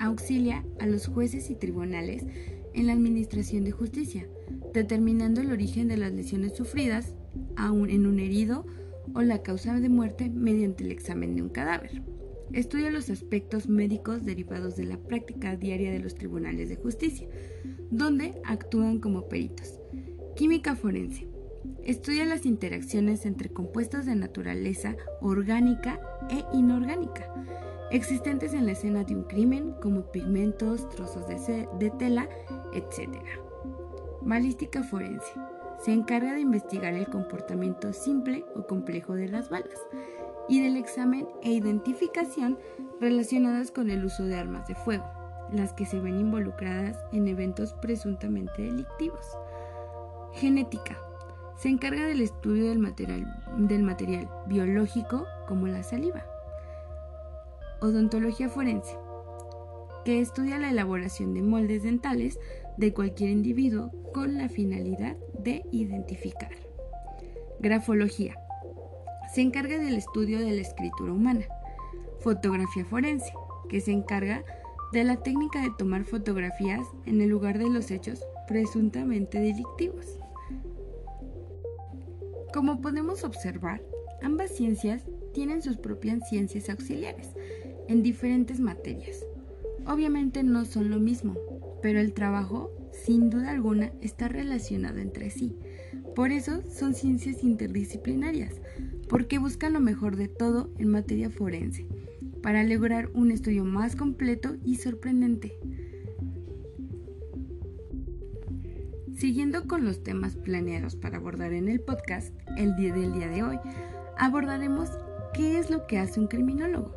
Auxilia 0.00 0.64
a 0.80 0.86
los 0.86 1.06
jueces 1.06 1.50
y 1.50 1.54
tribunales 1.54 2.26
en 2.74 2.86
la 2.86 2.92
administración 2.92 3.64
de 3.64 3.72
justicia, 3.72 4.28
determinando 4.74 5.40
el 5.40 5.50
origen 5.50 5.88
de 5.88 5.96
las 5.96 6.12
lesiones 6.12 6.56
sufridas 6.56 7.14
aún 7.56 7.90
en 7.90 8.06
un 8.06 8.20
herido 8.20 8.66
o 9.14 9.22
la 9.22 9.42
causa 9.42 9.78
de 9.80 9.88
muerte 9.88 10.28
mediante 10.28 10.84
el 10.84 10.92
examen 10.92 11.34
de 11.34 11.42
un 11.42 11.48
cadáver. 11.48 12.02
Estudia 12.52 12.90
los 12.90 13.10
aspectos 13.10 13.68
médicos 13.68 14.24
derivados 14.24 14.76
de 14.76 14.84
la 14.84 14.98
práctica 14.98 15.56
diaria 15.56 15.90
de 15.90 16.00
los 16.00 16.14
tribunales 16.14 16.68
de 16.68 16.76
justicia, 16.76 17.28
donde 17.90 18.40
actúan 18.44 18.98
como 19.00 19.28
peritos. 19.28 19.80
Química 20.36 20.76
forense. 20.76 21.28
Estudia 21.84 22.24
las 22.24 22.46
interacciones 22.46 23.26
entre 23.26 23.50
compuestos 23.50 24.06
de 24.06 24.14
naturaleza 24.14 24.96
orgánica 25.20 26.00
e 26.30 26.44
inorgánica 26.56 27.32
existentes 27.90 28.52
en 28.52 28.66
la 28.66 28.72
escena 28.72 29.04
de 29.04 29.14
un 29.14 29.24
crimen 29.24 29.74
como 29.80 30.10
pigmentos, 30.12 30.88
trozos 30.90 31.26
de, 31.26 31.90
tela, 31.98 32.28
etc. 32.72 33.18
Balística 34.22 34.82
forense. 34.82 35.32
Se 35.78 35.92
encarga 35.92 36.34
de 36.34 36.40
investigar 36.40 36.94
el 36.94 37.08
comportamiento 37.08 37.92
simple 37.92 38.44
o 38.56 38.66
complejo 38.66 39.14
de 39.14 39.28
las 39.28 39.48
balas 39.48 39.78
y 40.48 40.62
del 40.62 40.76
examen 40.76 41.28
e 41.42 41.52
identificación 41.52 42.58
relacionadas 43.00 43.70
con 43.70 43.90
el 43.90 44.04
uso 44.04 44.24
de 44.24 44.36
armas 44.36 44.66
de 44.66 44.74
fuego, 44.74 45.04
las 45.52 45.72
que 45.72 45.86
se 45.86 46.00
ven 46.00 46.18
involucradas 46.18 46.96
en 47.12 47.28
eventos 47.28 47.74
presuntamente 47.74 48.62
delictivos. 48.62 49.24
Genética. 50.34 50.98
Se 51.56 51.68
encarga 51.68 52.06
del 52.06 52.20
estudio 52.20 52.68
del 52.68 52.78
material, 52.78 53.26
del 53.56 53.82
material 53.82 54.28
biológico 54.46 55.26
como 55.48 55.66
la 55.66 55.82
saliva. 55.82 56.24
Odontología 57.80 58.48
forense, 58.48 58.96
que 60.04 60.20
estudia 60.20 60.58
la 60.58 60.70
elaboración 60.70 61.34
de 61.34 61.42
moldes 61.42 61.82
dentales 61.82 62.38
de 62.76 62.94
cualquier 62.94 63.30
individuo 63.30 63.90
con 64.14 64.38
la 64.38 64.48
finalidad 64.48 65.16
de 65.38 65.64
identificar. 65.72 66.52
Grafología. 67.58 68.36
Se 69.34 69.42
encarga 69.42 69.78
del 69.78 69.94
estudio 69.94 70.38
de 70.38 70.52
la 70.52 70.62
escritura 70.62 71.12
humana. 71.12 71.44
Fotografía 72.20 72.84
forense, 72.84 73.32
que 73.68 73.80
se 73.80 73.92
encarga 73.92 74.44
de 74.92 75.04
la 75.04 75.16
técnica 75.16 75.60
de 75.60 75.70
tomar 75.76 76.04
fotografías 76.04 76.86
en 77.04 77.20
el 77.20 77.28
lugar 77.28 77.58
de 77.58 77.68
los 77.68 77.90
hechos 77.90 78.24
presuntamente 78.46 79.38
delictivos. 79.38 80.18
Como 82.54 82.80
podemos 82.80 83.24
observar, 83.24 83.82
ambas 84.22 84.50
ciencias 84.50 85.04
tienen 85.34 85.60
sus 85.60 85.76
propias 85.76 86.26
ciencias 86.28 86.70
auxiliares 86.70 87.28
en 87.88 88.02
diferentes 88.02 88.60
materias. 88.60 89.24
Obviamente 89.86 90.42
no 90.42 90.64
son 90.64 90.90
lo 90.90 90.98
mismo, 90.98 91.36
pero 91.82 92.00
el 92.00 92.14
trabajo, 92.14 92.72
sin 92.92 93.28
duda 93.28 93.50
alguna, 93.50 93.92
está 94.00 94.28
relacionado 94.28 94.98
entre 94.98 95.28
sí. 95.30 95.54
Por 96.16 96.32
eso 96.32 96.62
son 96.70 96.94
ciencias 96.94 97.44
interdisciplinarias, 97.44 98.54
porque 99.08 99.38
buscan 99.38 99.72
lo 99.72 99.80
mejor 99.80 100.16
de 100.16 100.28
todo 100.28 100.70
en 100.78 100.88
materia 100.88 101.30
forense, 101.30 101.86
para 102.42 102.62
lograr 102.64 103.10
un 103.14 103.30
estudio 103.30 103.64
más 103.64 103.96
completo 103.96 104.56
y 104.64 104.76
sorprendente. 104.76 105.58
Siguiendo 109.14 109.66
con 109.66 109.84
los 109.84 110.02
temas 110.02 110.36
planeados 110.36 110.94
para 110.94 111.16
abordar 111.16 111.52
en 111.52 111.68
el 111.68 111.80
podcast, 111.80 112.32
el 112.56 112.76
día 112.76 112.94
del 112.94 113.12
día 113.12 113.28
de 113.28 113.42
hoy, 113.42 113.58
abordaremos 114.16 114.90
qué 115.34 115.58
es 115.58 115.70
lo 115.70 115.86
que 115.86 115.98
hace 115.98 116.20
un 116.20 116.28
criminólogo 116.28 116.94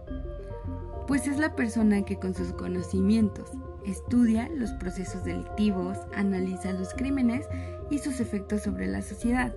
pues 1.12 1.28
es 1.28 1.40
la 1.40 1.58
persona 1.58 2.06
que 2.06 2.18
con 2.18 2.34
sus 2.34 2.54
conocimientos 2.54 3.52
estudia 3.86 4.48
los 4.56 4.72
procesos 4.72 5.26
delictivos, 5.26 5.98
analiza 6.16 6.72
los 6.72 6.94
crímenes 6.94 7.46
y 7.90 7.98
sus 7.98 8.22
efectos 8.22 8.62
sobre 8.62 8.88
la 8.88 9.02
sociedad. 9.02 9.54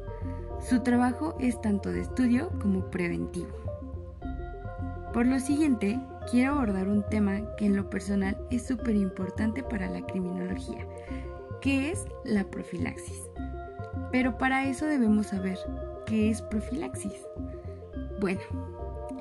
Su 0.69 0.81
trabajo 0.81 1.37
es 1.41 1.61
tanto 1.61 1.93
de 1.93 2.01
estudio 2.01 2.51
como 2.63 2.91
preventivo. 2.91 3.51
Por 5.13 5.27
lo 5.27 5.39
siguiente, 5.39 6.01
quiero 6.31 6.55
abordar 6.55 6.89
un 6.89 7.05
tema 7.11 7.43
que 7.59 7.67
en 7.67 7.77
lo 7.77 7.91
personal 7.91 8.39
es 8.51 8.67
súper 8.67 8.97
importante 8.97 9.63
para 9.63 9.91
la 9.91 10.07
criminología, 10.07 10.87
que 11.61 11.91
es 11.91 12.07
la 12.25 12.51
profilaxis. 12.51 13.21
Pero 14.11 14.39
para 14.39 14.67
eso 14.67 14.87
debemos 14.87 15.27
saber 15.27 15.59
qué 16.07 16.31
es 16.31 16.41
profilaxis. 16.41 17.13
Bueno, 18.19 18.41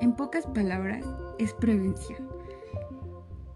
en 0.00 0.16
pocas 0.16 0.46
palabras, 0.46 1.04
es 1.38 1.52
prevención. 1.52 2.26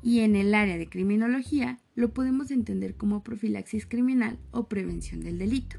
Y 0.03 0.21
en 0.21 0.37
el 0.37 0.55
área 0.55 0.77
de 0.77 0.91
criminología 0.91 1.79
lo 1.95 2.11
podemos 2.11 2.51
entender 2.51 2.97
como 2.97 3.23
profilaxis 3.23 3.87
criminal 3.87 4.39
o 4.51 4.69
prevención 4.69 5.21
del 5.21 5.39
delito. 5.39 5.79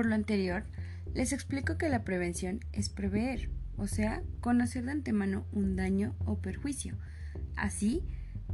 Por 0.00 0.06
lo 0.06 0.14
anterior, 0.14 0.62
les 1.12 1.34
explico 1.34 1.76
que 1.76 1.90
la 1.90 2.04
prevención 2.04 2.60
es 2.72 2.88
prever, 2.88 3.50
o 3.76 3.86
sea, 3.86 4.22
conocer 4.40 4.86
de 4.86 4.92
antemano 4.92 5.44
un 5.52 5.76
daño 5.76 6.14
o 6.24 6.38
perjuicio, 6.38 6.96
así 7.54 8.02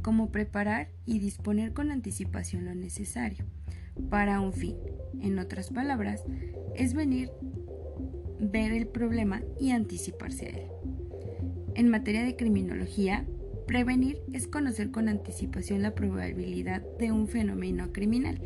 como 0.01 0.29
preparar 0.29 0.89
y 1.05 1.19
disponer 1.19 1.71
con 1.71 1.89
anticipación 1.89 2.65
lo 2.65 2.75
necesario 2.75 3.45
para 4.09 4.41
un 4.41 4.51
fin. 4.51 4.75
En 5.21 5.39
otras 5.39 5.69
palabras, 5.69 6.25
es 6.75 6.93
venir 6.93 7.31
ver 8.41 8.73
el 8.73 8.85
problema 8.85 9.41
y 9.57 9.71
anticiparse 9.71 10.47
a 10.47 10.49
él. 10.49 10.67
En 11.75 11.87
materia 11.87 12.25
de 12.25 12.35
criminología, 12.35 13.25
prevenir 13.67 14.19
es 14.33 14.49
conocer 14.49 14.91
con 14.91 15.07
anticipación 15.07 15.81
la 15.81 15.95
probabilidad 15.95 16.81
de 16.99 17.13
un 17.13 17.29
fenómeno 17.29 17.93
criminal, 17.93 18.41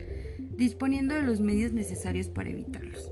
disponiendo 0.58 1.16
de 1.16 1.24
los 1.24 1.40
medios 1.40 1.74
necesarios 1.74 2.30
para 2.30 2.50
evitarlos. 2.50 3.12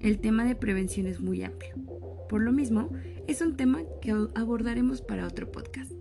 El 0.00 0.18
tema 0.18 0.44
de 0.44 0.54
prevención 0.54 1.06
es 1.06 1.20
muy 1.20 1.42
amplio. 1.42 1.74
Por 2.28 2.42
lo 2.42 2.52
mismo, 2.52 2.90
es 3.26 3.40
un 3.40 3.56
tema 3.56 3.82
que 4.02 4.10
abordaremos 4.34 5.00
para 5.00 5.26
otro 5.26 5.50
podcast. 5.50 5.92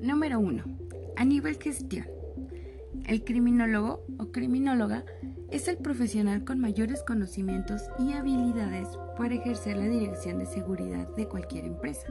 Número 0.00 0.40
1. 0.40 0.64
A 1.16 1.24
nivel 1.24 1.56
gestión. 1.56 2.06
El 3.06 3.22
criminólogo 3.24 4.04
o 4.18 4.32
criminóloga 4.32 5.04
es 5.52 5.68
el 5.68 5.76
profesional 5.76 6.44
con 6.44 6.58
mayores 6.58 7.02
conocimientos 7.02 7.82
y 7.98 8.12
habilidades 8.12 8.88
para 9.18 9.34
ejercer 9.34 9.76
la 9.76 9.86
dirección 9.86 10.38
de 10.38 10.46
seguridad 10.46 11.06
de 11.14 11.28
cualquier 11.28 11.66
empresa. 11.66 12.08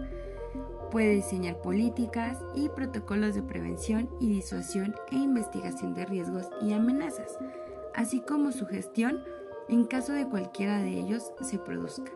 Puede 0.92 1.12
diseñar 1.12 1.62
políticas 1.62 2.38
y 2.54 2.68
protocolos 2.68 3.34
de 3.34 3.42
prevención 3.42 4.10
y 4.20 4.28
disuasión 4.28 4.94
e 5.10 5.16
investigación 5.16 5.94
de 5.94 6.06
riesgos 6.06 6.50
y 6.62 6.74
amenazas, 6.74 7.38
así 7.96 8.20
como 8.20 8.52
su 8.52 8.66
gestión 8.66 9.24
en 9.70 9.86
caso 9.86 10.12
de 10.12 10.28
cualquiera 10.28 10.80
de 10.80 10.90
ellos 10.90 11.32
se 11.42 11.58
produzca, 11.58 12.12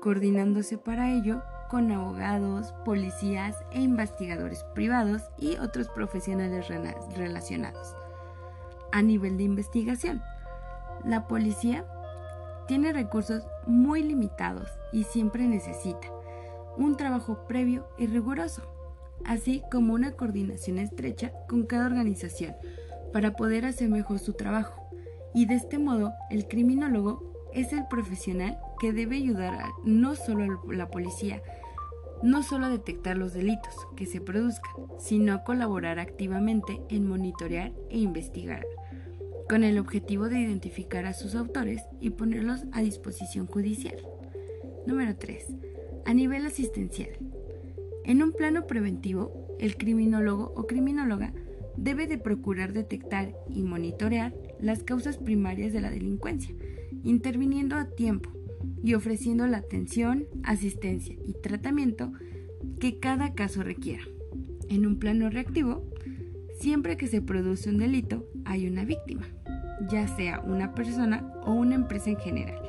coordinándose 0.00 0.78
para 0.78 1.10
ello 1.10 1.42
con 1.68 1.90
abogados, 1.90 2.72
policías 2.84 3.56
e 3.72 3.80
investigadores 3.80 4.62
privados 4.74 5.22
y 5.36 5.56
otros 5.56 5.88
profesionales 5.88 6.68
relacionados 7.16 7.96
a 8.92 9.02
nivel 9.02 9.36
de 9.38 9.42
investigación. 9.42 10.22
La 11.04 11.26
policía 11.26 11.84
tiene 12.68 12.92
recursos 12.92 13.42
muy 13.66 14.04
limitados 14.04 14.68
y 14.92 15.02
siempre 15.02 15.48
necesita 15.48 16.13
un 16.76 16.96
trabajo 16.96 17.46
previo 17.46 17.86
y 17.98 18.06
riguroso, 18.06 18.62
así 19.24 19.62
como 19.70 19.94
una 19.94 20.12
coordinación 20.12 20.78
estrecha 20.78 21.32
con 21.48 21.64
cada 21.64 21.86
organización 21.86 22.54
para 23.12 23.36
poder 23.36 23.64
hacer 23.64 23.88
mejor 23.88 24.18
su 24.18 24.32
trabajo. 24.32 24.88
Y 25.34 25.46
de 25.46 25.54
este 25.54 25.78
modo, 25.78 26.12
el 26.30 26.46
criminólogo 26.46 27.50
es 27.52 27.72
el 27.72 27.86
profesional 27.88 28.58
que 28.80 28.92
debe 28.92 29.16
ayudar 29.16 29.58
no 29.84 30.16
solo 30.16 30.44
a 30.44 30.74
la 30.74 30.90
policía, 30.90 31.42
no 32.22 32.42
solo 32.42 32.66
a 32.66 32.70
detectar 32.70 33.16
los 33.16 33.34
delitos 33.34 33.74
que 33.96 34.06
se 34.06 34.20
produzcan, 34.20 34.72
sino 34.98 35.34
a 35.34 35.44
colaborar 35.44 35.98
activamente 35.98 36.80
en 36.88 37.06
monitorear 37.06 37.72
e 37.90 37.98
investigar 37.98 38.66
con 39.48 39.62
el 39.62 39.78
objetivo 39.78 40.28
de 40.28 40.40
identificar 40.40 41.06
a 41.06 41.12
sus 41.12 41.34
autores 41.34 41.82
y 42.00 42.10
ponerlos 42.10 42.64
a 42.72 42.80
disposición 42.80 43.46
judicial. 43.46 43.96
Número 44.86 45.16
3. 45.16 45.73
A 46.04 46.14
nivel 46.14 46.46
asistencial. 46.46 47.10
En 48.04 48.22
un 48.22 48.32
plano 48.32 48.66
preventivo, 48.66 49.56
el 49.58 49.76
criminólogo 49.76 50.52
o 50.56 50.66
criminóloga 50.66 51.32
debe 51.76 52.06
de 52.06 52.18
procurar 52.18 52.72
detectar 52.72 53.34
y 53.48 53.62
monitorear 53.62 54.34
las 54.60 54.82
causas 54.82 55.18
primarias 55.18 55.72
de 55.72 55.80
la 55.80 55.90
delincuencia, 55.90 56.54
interviniendo 57.02 57.76
a 57.76 57.86
tiempo 57.86 58.30
y 58.82 58.94
ofreciendo 58.94 59.46
la 59.46 59.58
atención, 59.58 60.26
asistencia 60.42 61.16
y 61.24 61.32
tratamiento 61.34 62.12
que 62.80 62.98
cada 62.98 63.34
caso 63.34 63.62
requiera. 63.62 64.04
En 64.68 64.86
un 64.86 64.98
plano 64.98 65.30
reactivo, 65.30 65.84
Siempre 66.54 66.96
que 66.96 67.08
se 67.08 67.20
produce 67.20 67.68
un 67.68 67.78
delito 67.78 68.26
hay 68.44 68.66
una 68.66 68.84
víctima, 68.84 69.26
ya 69.90 70.06
sea 70.08 70.40
una 70.40 70.74
persona 70.74 71.30
o 71.42 71.52
una 71.52 71.74
empresa 71.74 72.10
en 72.10 72.16
general, 72.16 72.62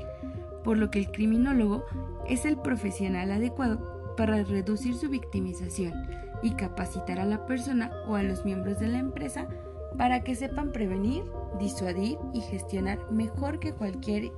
por 0.66 0.78
lo 0.78 0.90
que 0.90 1.00
el 1.00 1.12
criminólogo 1.12 1.86
es 2.28 2.44
el 2.44 2.58
profesional 2.58 3.32
adecuado 3.32 4.16
para 4.18 4.44
reducir 4.44 4.96
su 4.96 5.10
victimización 5.10 5.94
y 6.42 6.52
capacitar 6.52 7.20
a 7.20 7.26
la 7.26 7.46
persona 7.46 7.92
o 8.08 8.16
a 8.16 8.24
los 8.24 8.44
miembros 8.44 8.80
de 8.80 8.88
la 8.88 8.98
empresa 8.98 9.48
para 9.98 10.24
que 10.24 10.36
sepan 10.36 10.72
prevenir, 10.72 11.24
disuadir 11.60 12.18
y 12.34 12.42
gestionar 12.42 13.12
mejor 13.12 13.60
que 13.60 13.74
cualquier 13.74 14.32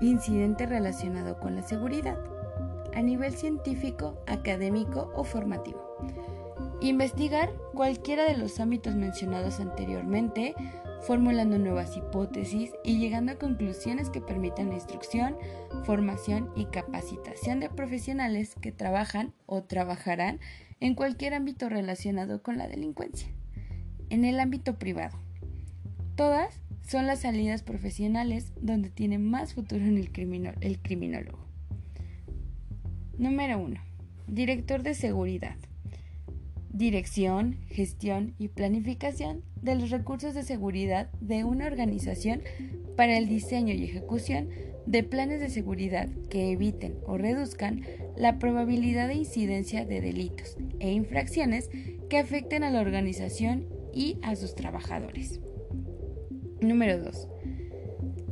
incidente 0.00 0.66
relacionado 0.66 1.38
con 1.38 1.54
la 1.54 1.62
seguridad, 1.62 2.18
a 2.94 3.00
nivel 3.00 3.32
científico, 3.32 4.18
académico 4.26 5.12
o 5.14 5.24
formativo. 5.24 5.96
Investigar 6.80 7.52
cualquiera 7.74 8.24
de 8.24 8.36
los 8.36 8.58
ámbitos 8.58 8.96
mencionados 8.96 9.60
anteriormente, 9.60 10.54
formulando 11.06 11.58
nuevas 11.58 11.96
hipótesis 11.96 12.70
y 12.84 12.98
llegando 12.98 13.32
a 13.32 13.38
conclusiones 13.38 14.10
que 14.10 14.20
permitan 14.20 14.68
la 14.68 14.74
instrucción, 14.74 15.36
formación 15.84 16.50
y 16.56 16.66
capacitación 16.66 17.60
de 17.60 17.70
profesionales 17.70 18.54
que 18.60 18.72
trabajan 18.72 19.32
o 19.46 19.62
trabajarán 19.62 20.40
en 20.80 20.94
cualquier 20.94 21.34
ámbito 21.34 21.68
relacionado 21.68 22.42
con 22.42 22.58
la 22.58 22.68
delincuencia. 22.68 23.28
En 24.08 24.24
el 24.24 24.40
ámbito 24.40 24.78
privado. 24.78 25.18
Todas 26.16 26.60
son 26.86 27.06
las 27.06 27.20
salidas 27.20 27.62
profesionales 27.62 28.52
donde 28.60 28.90
tiene 28.90 29.18
más 29.18 29.54
futuro 29.54 29.84
en 29.84 29.96
el, 29.96 30.10
el 30.60 30.78
criminólogo. 30.80 31.38
Número 33.16 33.58
1. 33.58 33.80
Director 34.26 34.82
de 34.82 34.94
seguridad 34.94 35.56
dirección, 36.72 37.58
gestión 37.68 38.34
y 38.38 38.48
planificación 38.48 39.42
de 39.60 39.74
los 39.74 39.90
recursos 39.90 40.34
de 40.34 40.42
seguridad 40.42 41.10
de 41.20 41.44
una 41.44 41.66
organización 41.66 42.42
para 42.96 43.18
el 43.18 43.28
diseño 43.28 43.74
y 43.74 43.84
ejecución 43.84 44.48
de 44.86 45.02
planes 45.02 45.40
de 45.40 45.50
seguridad 45.50 46.08
que 46.30 46.52
eviten 46.52 46.96
o 47.06 47.18
reduzcan 47.18 47.82
la 48.16 48.38
probabilidad 48.38 49.08
de 49.08 49.14
incidencia 49.14 49.84
de 49.84 50.00
delitos 50.00 50.56
e 50.78 50.90
infracciones 50.92 51.70
que 52.08 52.18
afecten 52.18 52.64
a 52.64 52.70
la 52.70 52.80
organización 52.80 53.66
y 53.94 54.18
a 54.22 54.36
sus 54.36 54.54
trabajadores. 54.54 55.40
Número 56.60 57.02
2. 57.02 57.28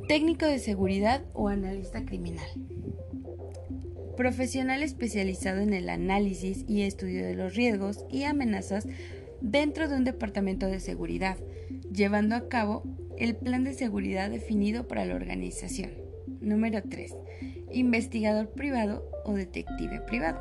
Técnico 0.08 0.46
de 0.46 0.58
seguridad 0.58 1.22
o 1.34 1.48
analista 1.48 2.04
criminal 2.04 2.48
profesional 4.18 4.82
especializado 4.82 5.60
en 5.60 5.72
el 5.72 5.88
análisis 5.88 6.64
y 6.66 6.82
estudio 6.82 7.24
de 7.24 7.36
los 7.36 7.54
riesgos 7.54 8.04
y 8.10 8.24
amenazas 8.24 8.84
dentro 9.40 9.88
de 9.88 9.94
un 9.94 10.02
departamento 10.02 10.66
de 10.66 10.80
seguridad, 10.80 11.38
llevando 11.92 12.34
a 12.34 12.48
cabo 12.48 12.82
el 13.16 13.36
plan 13.36 13.62
de 13.62 13.74
seguridad 13.74 14.28
definido 14.28 14.88
para 14.88 15.04
la 15.04 15.14
organización. 15.14 15.92
Número 16.40 16.82
3. 16.82 17.14
Investigador 17.70 18.50
privado 18.50 19.08
o 19.24 19.34
detective 19.34 20.00
privado. 20.00 20.40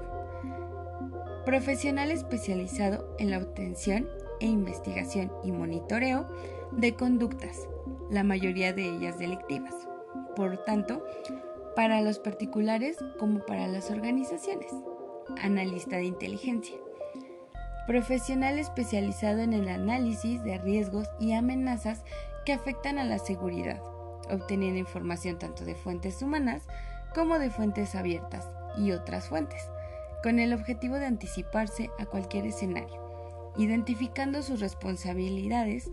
Profesional 1.46 2.10
especializado 2.10 3.16
en 3.20 3.30
la 3.30 3.38
obtención 3.38 4.08
e 4.40 4.48
investigación 4.48 5.32
y 5.44 5.52
monitoreo 5.52 6.28
de 6.72 6.96
conductas, 6.96 7.68
la 8.10 8.24
mayoría 8.24 8.74
de 8.74 8.86
ellas 8.86 9.20
delictivas. 9.20 9.74
Por 10.36 10.64
tanto, 10.64 11.04
para 11.76 12.02
los 12.02 12.20
particulares 12.20 12.98
como 13.20 13.46
para 13.46 13.68
las 13.68 13.92
organizaciones. 13.92 14.72
Analista 15.42 15.98
de 15.98 16.06
inteligencia. 16.06 16.76
Profesional 17.86 18.58
especializado 18.58 19.40
en 19.40 19.54
el 19.54 19.70
análisis 19.70 20.44
de 20.44 20.58
riesgos 20.58 21.08
y 21.20 21.34
amenazas 21.34 22.04
que 22.46 22.54
afectan 22.54 22.98
a 22.98 23.06
la 23.06 23.20
seguridad, 23.20 23.82
obteniendo 24.32 24.80
información 24.80 25.38
tanto 25.38 25.66
de 25.66 25.76
fuentes 25.76 26.22
humanas 26.22 26.64
como 27.14 27.40
de 27.40 27.50
fuentes 27.50 27.96
abiertas 27.96 28.50
y 28.78 28.92
otras 28.92 29.30
fuentes, 29.30 29.62
con 30.24 30.40
el 30.40 30.54
objetivo 30.54 30.96
de 30.96 31.06
anticiparse 31.06 31.90
a 32.00 32.06
cualquier 32.06 32.46
escenario, 32.46 33.54
identificando 33.58 34.42
sus 34.44 34.60
responsabilidades 34.60 35.90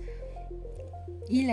y, 1.28 1.47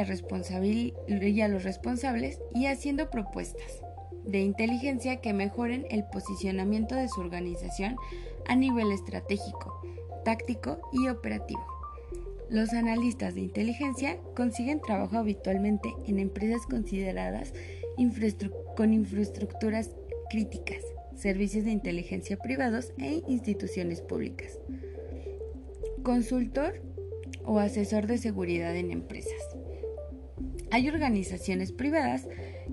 y 1.08 1.42
a 1.42 1.48
los 1.48 1.64
responsables 1.64 2.40
y 2.54 2.66
haciendo 2.66 3.10
propuestas 3.10 3.82
de 4.26 4.40
inteligencia 4.40 5.18
que 5.22 5.34
mejoren 5.34 5.86
el 5.90 6.04
posicionamiento 6.06 6.96
de 6.96 7.08
su 7.08 7.22
organización 7.22 7.96
a 8.46 8.56
nivel 8.56 8.92
estratégico, 8.92 9.82
táctico 10.24 10.80
y 10.94 11.08
operativo. 11.08 11.66
Los 12.50 12.74
analistas 12.74 13.34
de 13.34 13.42
inteligencia 13.42 14.18
consiguen 14.36 14.82
trabajo 14.82 15.18
habitualmente 15.18 15.94
en 16.06 16.20
empresas 16.20 16.66
consideradas 16.70 17.54
con 18.76 18.94
infraestructuras 18.94 19.92
críticas, 20.30 20.84
servicios 21.16 21.66
de 21.66 21.72
inteligencia 21.72 22.38
privados 22.38 22.94
e 22.98 23.22
instituciones 23.28 24.02
públicas. 24.02 24.60
Consultor 26.04 26.82
o 27.46 27.60
asesor 27.60 28.08
de 28.08 28.18
seguridad 28.18 28.76
en 28.76 28.92
empresas. 28.92 29.51
Hay 30.72 30.88
organizaciones 30.88 31.74
privadas 31.74 32.28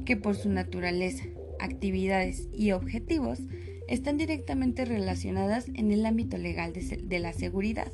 que 0.07 0.17
por 0.17 0.37
su 0.37 0.49
naturaleza, 0.49 1.25
actividades 1.59 2.49
y 2.53 2.71
objetivos 2.71 3.41
están 3.89 4.19
directamente 4.19 4.85
relacionadas 4.85 5.67
en 5.75 5.91
el 5.91 6.07
ámbito 6.07 6.39
legal 6.39 6.73
de, 6.73 7.19
la 7.19 7.33
seguridad 7.33 7.91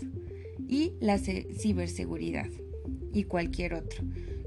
y 0.69 0.93
la 1.01 1.19
ciberseguridad 1.19 2.49
y 3.13 3.25
cualquier 3.25 3.75
otro, 3.75 4.05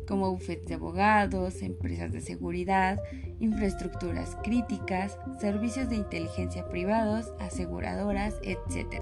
como 0.08 0.30
bufetes 0.30 0.68
de 0.68 0.76
abogados, 0.76 1.64
empresas 1.64 2.12
de 2.12 2.22
seguridad, 2.22 3.00
infraestructuras 3.40 4.38
críticas, 4.44 5.18
servicios 5.40 5.90
de 5.90 5.96
inteligencia 5.96 6.70
privados, 6.70 7.34
aseguradoras, 7.40 8.36
etc. 8.44 9.02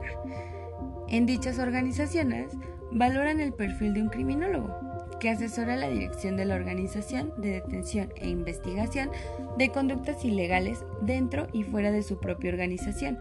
En 1.10 1.26
dichas 1.26 1.60
organizaciones 1.60 2.52
valoran 2.91 3.41
el 3.41 3.54
perfil 3.54 3.94
de 3.94 4.04
un 4.04 4.10
criminólogo, 4.10 4.94
que 5.20 5.30
asesora 5.30 5.76
la 5.76 5.89
dirección 5.89 6.38
de 6.38 6.46
la 6.46 6.56
organización 6.56 7.34
de 7.38 7.52
detención 7.52 8.12
e 8.18 8.30
investigación 8.30 9.10
de 9.58 9.70
conductas 9.70 10.24
ilegales 10.26 10.84
dentro 11.02 11.48
y 11.54 11.63
fuera 11.63 11.91
de 11.91 12.04
su 12.04 12.20
propia 12.20 12.52
organización 12.52 13.18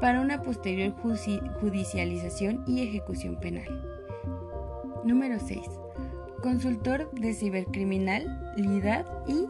para 0.00 0.20
una 0.20 0.42
posterior 0.42 0.92
judicialización 1.60 2.64
y 2.66 2.82
ejecución 2.82 3.38
penal. 3.40 3.66
Número 5.04 5.38
6. 5.38 5.60
Consultor 6.42 7.10
de 7.12 7.32
cibercriminalidad 7.32 9.06
y 9.26 9.46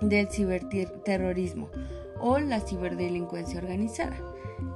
del 0.00 0.28
ciberterrorismo 0.28 1.68
o 2.20 2.38
la 2.38 2.60
ciberdelincuencia 2.60 3.58
organizada. 3.58 4.16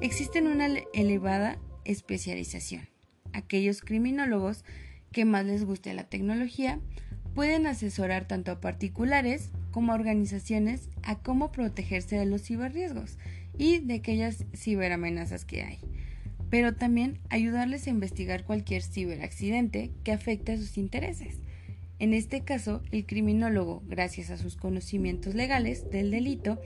Existen 0.00 0.46
una 0.46 0.66
elevada 0.92 1.58
especialización. 1.84 2.88
Aquellos 3.32 3.80
criminólogos 3.80 4.64
que 5.12 5.24
más 5.24 5.44
les 5.44 5.64
guste 5.64 5.94
la 5.94 6.04
tecnología, 6.04 6.80
pueden 7.34 7.66
asesorar 7.66 8.26
tanto 8.26 8.50
a 8.50 8.60
particulares 8.60 9.50
como 9.70 9.92
a 9.92 9.94
organizaciones 9.94 10.88
a 11.02 11.18
cómo 11.18 11.52
protegerse 11.52 12.16
de 12.16 12.26
los 12.26 12.42
ciberriesgos 12.42 13.18
y 13.56 13.78
de 13.78 13.94
aquellas 13.94 14.44
ciberamenazas 14.54 15.44
que 15.44 15.62
hay, 15.62 15.78
pero 16.50 16.74
también 16.74 17.18
ayudarles 17.30 17.86
a 17.86 17.90
investigar 17.90 18.44
cualquier 18.44 18.82
ciberaccidente 18.82 19.90
que 20.04 20.12
afecte 20.12 20.52
a 20.52 20.56
sus 20.56 20.76
intereses. 20.78 21.38
En 22.02 22.14
este 22.14 22.40
caso, 22.40 22.82
el 22.90 23.06
criminólogo, 23.06 23.84
gracias 23.86 24.30
a 24.30 24.36
sus 24.36 24.56
conocimientos 24.56 25.36
legales 25.36 25.88
del 25.88 26.10
delito, 26.10 26.58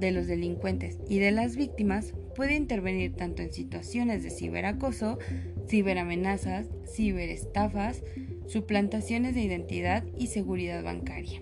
de 0.00 0.10
los 0.10 0.26
delincuentes 0.26 0.98
y 1.08 1.20
de 1.20 1.30
las 1.30 1.54
víctimas, 1.54 2.12
puede 2.34 2.56
intervenir 2.56 3.14
tanto 3.14 3.40
en 3.42 3.52
situaciones 3.52 4.24
de 4.24 4.30
ciberacoso, 4.30 5.20
ciberamenazas, 5.68 6.66
ciberestafas, 6.92 8.02
suplantaciones 8.48 9.36
de 9.36 9.42
identidad 9.42 10.04
y 10.18 10.26
seguridad 10.26 10.82
bancaria, 10.82 11.40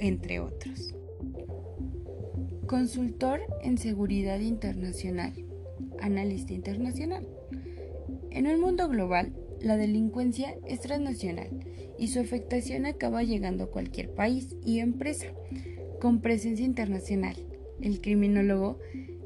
entre 0.00 0.40
otros. 0.40 0.92
Consultor 2.66 3.42
en 3.62 3.78
seguridad 3.78 4.40
internacional, 4.40 5.32
analista 6.00 6.52
internacional. 6.52 7.28
En 8.32 8.48
un 8.48 8.60
mundo 8.60 8.88
global, 8.88 9.32
la 9.60 9.76
delincuencia 9.76 10.56
es 10.66 10.80
transnacional 10.80 11.48
y 12.02 12.08
su 12.08 12.18
afectación 12.18 12.84
acaba 12.84 13.22
llegando 13.22 13.62
a 13.62 13.70
cualquier 13.70 14.12
país 14.12 14.56
y 14.64 14.80
empresa 14.80 15.26
con 16.00 16.20
presencia 16.20 16.66
internacional. 16.66 17.36
El 17.80 18.00
criminólogo 18.00 18.80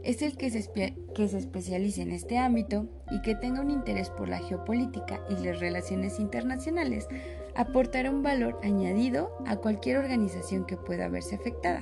es 0.04 0.20
el 0.20 0.36
que 0.36 0.50
se, 0.50 0.58
especialice 0.58 2.02
en 2.02 2.10
este 2.10 2.36
ámbito 2.36 2.86
y 3.10 3.22
que 3.22 3.34
tenga 3.34 3.62
un 3.62 3.70
interés 3.70 4.10
por 4.10 4.28
la 4.28 4.40
geopolítica 4.40 5.22
y 5.30 5.42
las 5.42 5.58
relaciones 5.58 6.20
internacionales 6.20 7.08
aportará 7.54 8.10
un 8.10 8.22
valor 8.22 8.60
añadido 8.62 9.30
a 9.46 9.56
cualquier 9.56 9.96
organización 9.96 10.66
que 10.66 10.76
pueda 10.76 11.08
verse 11.08 11.36
afectada 11.36 11.80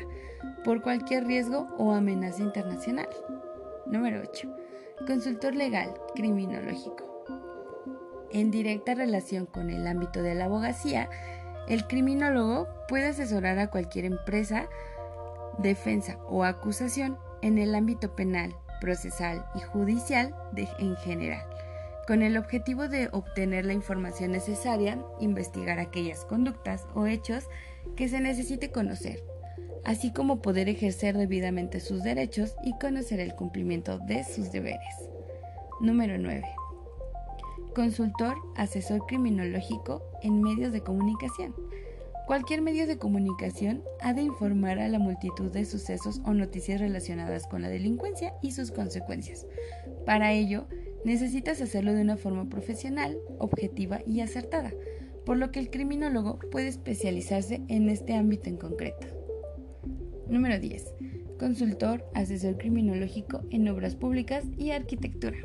por 0.64 0.80
cualquier 0.80 1.26
riesgo 1.26 1.66
o 1.76 1.90
amenaza 1.90 2.40
internacional. 2.40 3.08
Número 3.86 4.22
8. 4.22 4.48
Consultor 5.08 5.56
legal 5.56 5.92
criminológico. 6.14 7.13
En 8.34 8.50
directa 8.50 8.96
relación 8.96 9.46
con 9.46 9.70
el 9.70 9.86
ámbito 9.86 10.20
de 10.20 10.34
la 10.34 10.46
abogacía, 10.46 11.08
el 11.68 11.86
criminólogo 11.86 12.66
puede 12.88 13.06
asesorar 13.06 13.60
a 13.60 13.70
cualquier 13.70 14.06
empresa, 14.06 14.68
defensa 15.58 16.18
o 16.28 16.42
acusación 16.42 17.16
en 17.42 17.58
el 17.58 17.76
ámbito 17.76 18.16
penal, 18.16 18.52
procesal 18.80 19.46
y 19.54 19.60
judicial 19.60 20.34
en 20.80 20.96
general, 20.96 21.46
con 22.08 22.22
el 22.22 22.36
objetivo 22.36 22.88
de 22.88 23.08
obtener 23.12 23.66
la 23.66 23.72
información 23.72 24.32
necesaria, 24.32 24.98
investigar 25.20 25.78
aquellas 25.78 26.24
conductas 26.24 26.88
o 26.92 27.06
hechos 27.06 27.44
que 27.94 28.08
se 28.08 28.18
necesite 28.18 28.72
conocer, 28.72 29.22
así 29.84 30.12
como 30.12 30.42
poder 30.42 30.68
ejercer 30.68 31.16
debidamente 31.16 31.78
sus 31.78 32.02
derechos 32.02 32.56
y 32.64 32.76
conocer 32.80 33.20
el 33.20 33.36
cumplimiento 33.36 34.00
de 34.00 34.24
sus 34.24 34.50
deberes. 34.50 35.08
Número 35.80 36.18
9. 36.18 36.63
Consultor, 37.74 38.36
asesor 38.54 39.04
criminológico 39.06 40.00
en 40.22 40.40
medios 40.40 40.72
de 40.72 40.82
comunicación. 40.82 41.56
Cualquier 42.28 42.62
medio 42.62 42.86
de 42.86 42.98
comunicación 42.98 43.82
ha 44.00 44.14
de 44.14 44.22
informar 44.22 44.78
a 44.78 44.88
la 44.88 45.00
multitud 45.00 45.50
de 45.50 45.64
sucesos 45.64 46.22
o 46.24 46.34
noticias 46.34 46.80
relacionadas 46.80 47.48
con 47.48 47.62
la 47.62 47.68
delincuencia 47.68 48.32
y 48.42 48.52
sus 48.52 48.70
consecuencias. 48.70 49.46
Para 50.06 50.32
ello, 50.32 50.68
necesitas 51.04 51.60
hacerlo 51.60 51.92
de 51.92 52.02
una 52.02 52.16
forma 52.16 52.48
profesional, 52.48 53.18
objetiva 53.38 54.00
y 54.06 54.20
acertada, 54.20 54.72
por 55.26 55.36
lo 55.36 55.50
que 55.50 55.58
el 55.58 55.68
criminólogo 55.68 56.38
puede 56.52 56.68
especializarse 56.68 57.60
en 57.66 57.88
este 57.88 58.14
ámbito 58.14 58.48
en 58.48 58.56
concreto. 58.56 59.08
Número 60.28 60.60
10. 60.60 60.94
Consultor, 61.40 62.04
asesor 62.14 62.56
criminológico 62.56 63.42
en 63.50 63.68
obras 63.68 63.96
públicas 63.96 64.44
y 64.56 64.70
arquitectura. 64.70 65.38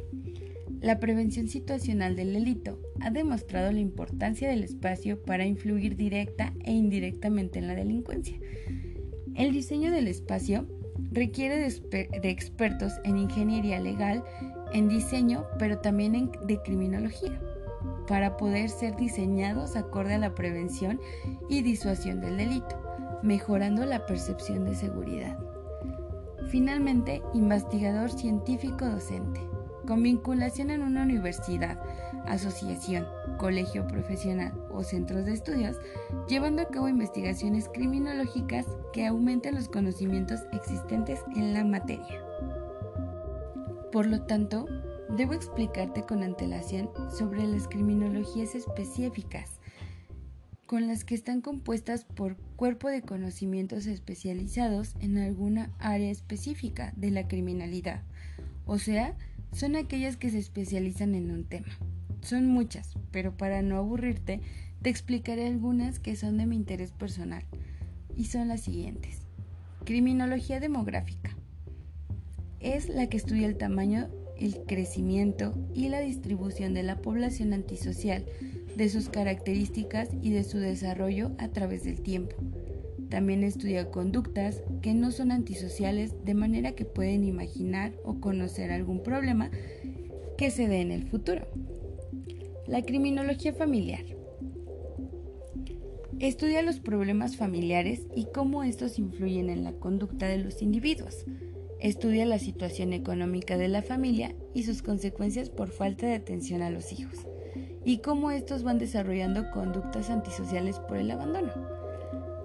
La 0.82 0.98
prevención 1.02 1.50
situacional 1.50 2.16
del 2.16 2.34
delito 2.34 2.80
ha 3.02 3.10
demostrado 3.10 3.70
la 3.74 3.82
importancia 3.82 4.50
del 4.50 4.64
espacio 4.64 5.22
para 5.22 5.46
influir 5.46 5.98
directa 5.98 6.54
e 6.64 6.72
indirectamente 6.72 7.60
en 7.60 7.68
la 7.68 7.76
delincuencia. 7.76 8.40
El 9.36 9.52
diseño 9.52 9.92
del 9.92 10.08
espacio 10.08 10.66
requiere 11.12 11.58
de, 11.58 12.30
expertos 12.30 12.94
en 13.04 13.18
ingeniería 13.18 13.82
legal, 13.82 14.24
en 14.72 14.88
diseño, 14.88 15.44
pero 15.58 15.80
también 15.80 16.32
de 16.46 16.62
criminología, 16.62 17.42
para 18.08 18.38
poder 18.38 18.70
ser 18.70 18.96
diseñados 18.96 19.76
acorde 19.76 20.14
a 20.14 20.20
la 20.20 20.34
prevención 20.34 21.02
y 21.50 21.62
disuasión 21.62 22.22
del 22.22 22.38
delito, 22.38 22.82
mejorando 23.22 23.86
la 23.86 24.06
percepción 24.06 24.64
de 24.64 24.76
seguridad. 24.76 25.38
Finalmente, 26.48 27.22
investigador 27.34 28.10
científico 28.12 28.86
docente 28.86 29.49
con 29.90 30.04
vinculación 30.04 30.70
en 30.70 30.84
una 30.84 31.02
universidad, 31.02 31.82
asociación, 32.28 33.08
colegio 33.40 33.88
profesional 33.88 34.54
o 34.70 34.84
centros 34.84 35.26
de 35.26 35.34
estudios, 35.34 35.78
llevando 36.28 36.62
a 36.62 36.68
cabo 36.68 36.88
investigaciones 36.88 37.68
criminológicas 37.74 38.68
que 38.94 39.08
aumenten 39.08 39.56
los 39.56 39.68
conocimientos 39.68 40.42
existentes 40.54 41.22
en 41.36 41.56
la 41.56 41.66
materia. 41.66 42.24
Por 43.92 44.06
lo 44.06 44.22
tanto, 44.28 44.68
debo 45.18 45.34
explicarte 45.34 46.04
con 46.04 46.22
antelación 46.22 46.92
sobre 47.18 47.48
las 47.48 47.68
criminologías 47.68 48.54
específicas, 48.54 49.60
con 50.68 50.86
las 50.86 51.04
que 51.04 51.16
están 51.16 51.42
compuestas 51.42 52.06
por 52.06 52.38
cuerpo 52.58 52.90
de 52.90 53.02
conocimientos 53.02 53.88
especializados 53.88 54.94
en 55.00 55.18
alguna 55.18 55.72
área 55.80 56.12
específica 56.12 56.94
de 56.96 57.10
la 57.10 57.28
criminalidad, 57.28 58.04
o 58.68 58.78
sea, 58.78 59.18
son 59.52 59.76
aquellas 59.76 60.18
que 60.18 60.30
se 60.30 60.38
especializan 60.38 61.16
en 61.16 61.32
un 61.32 61.44
tema. 61.46 61.78
Son 62.22 62.46
muchas, 62.46 62.94
pero 63.12 63.36
para 63.36 63.62
no 63.62 63.78
aburrirte, 63.78 64.42
te 64.82 64.90
explicaré 64.90 65.48
algunas 65.48 66.00
que 66.00 66.16
son 66.16 66.38
de 66.38 66.46
mi 66.46 66.56
interés 66.56 66.92
personal, 66.92 67.44
y 68.16 68.26
son 68.26 68.48
las 68.48 68.62
siguientes. 68.62 69.22
Criminología 69.86 70.60
demográfica. 70.60 71.36
Es 72.60 72.90
la 72.90 73.08
que 73.08 73.18
estudia 73.18 73.48
el 73.48 73.58
tamaño, 73.58 74.10
el 74.38 74.66
crecimiento 74.66 75.54
y 75.74 75.90
la 75.90 76.02
distribución 76.02 76.74
de 76.74 76.84
la 76.84 76.98
población 76.98 77.54
antisocial, 77.54 78.26
de 78.76 78.90
sus 78.90 79.10
características 79.10 80.10
y 80.22 80.32
de 80.32 80.44
su 80.44 80.58
desarrollo 80.58 81.32
a 81.38 81.50
través 81.50 81.84
del 81.84 82.02
tiempo 82.02 82.36
también 83.10 83.44
estudia 83.44 83.90
conductas 83.90 84.62
que 84.82 84.94
no 84.94 85.12
son 85.12 85.32
antisociales 85.32 86.14
de 86.24 86.36
manera 86.36 86.74
que 86.74 86.86
pueden 86.86 87.24
imaginar 87.24 87.94
o 88.04 88.20
conocer 88.20 88.72
algún 88.72 89.02
problema 89.02 89.50
que 90.38 90.52
se 90.52 90.68
dé 90.68 90.82
en 90.82 90.92
el 90.92 91.08
futuro. 91.08 91.48
La 92.68 92.84
criminología 92.84 93.52
familiar. 93.52 94.06
Estudia 96.20 96.62
los 96.62 96.80
problemas 96.80 97.36
familiares 97.36 98.02
y 98.16 98.26
cómo 98.26 98.64
estos 98.64 99.00
influyen 99.00 99.50
en 99.50 99.64
la 99.64 99.74
conducta 99.74 100.28
de 100.28 100.38
los 100.38 100.62
individuos. 100.62 101.26
Estudia 101.80 102.26
la 102.26 102.40
situación 102.40 102.94
económica 102.94 103.58
de 103.58 103.70
la 103.70 103.82
familia 103.82 104.36
y 104.54 104.64
sus 104.64 104.82
consecuencias 104.82 105.50
por 105.50 105.70
falta 105.70 106.08
de 106.08 106.16
atención 106.16 106.62
a 106.62 106.70
los 106.70 106.92
hijos, 106.92 107.26
y 107.86 108.00
cómo 108.00 108.32
estos 108.32 108.64
van 108.64 108.80
desarrollando 108.80 109.50
conductas 109.52 110.10
antisociales 110.10 110.78
por 110.80 110.98
el 110.98 111.10
abandono 111.10 111.79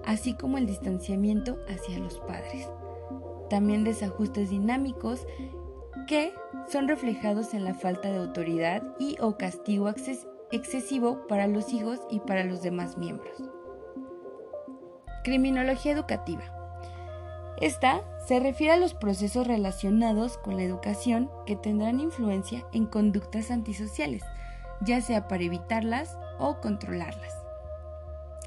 así 0.06 0.34
como 0.34 0.58
el 0.58 0.66
distanciamiento 0.66 1.58
hacia 1.68 1.98
los 1.98 2.18
padres. 2.20 2.68
También 3.50 3.84
desajustes 3.84 4.50
dinámicos 4.50 5.26
que 6.06 6.32
son 6.68 6.88
reflejados 6.88 7.54
en 7.54 7.64
la 7.64 7.74
falta 7.74 8.10
de 8.10 8.18
autoridad 8.18 8.82
y 8.98 9.16
o 9.20 9.36
castigo 9.36 9.92
excesivo 10.50 11.26
para 11.28 11.46
los 11.46 11.72
hijos 11.72 12.00
y 12.10 12.20
para 12.20 12.44
los 12.44 12.62
demás 12.62 12.98
miembros. 12.98 13.42
Criminología 15.22 15.92
educativa. 15.92 16.42
Esta 17.60 18.02
se 18.26 18.40
refiere 18.40 18.72
a 18.72 18.76
los 18.76 18.94
procesos 18.94 19.46
relacionados 19.46 20.38
con 20.38 20.56
la 20.56 20.64
educación 20.64 21.30
que 21.46 21.56
tendrán 21.56 22.00
influencia 22.00 22.66
en 22.72 22.86
conductas 22.86 23.50
antisociales, 23.50 24.22
ya 24.82 25.00
sea 25.00 25.28
para 25.28 25.44
evitarlas 25.44 26.18
o 26.38 26.60
controlarlas. 26.60 27.43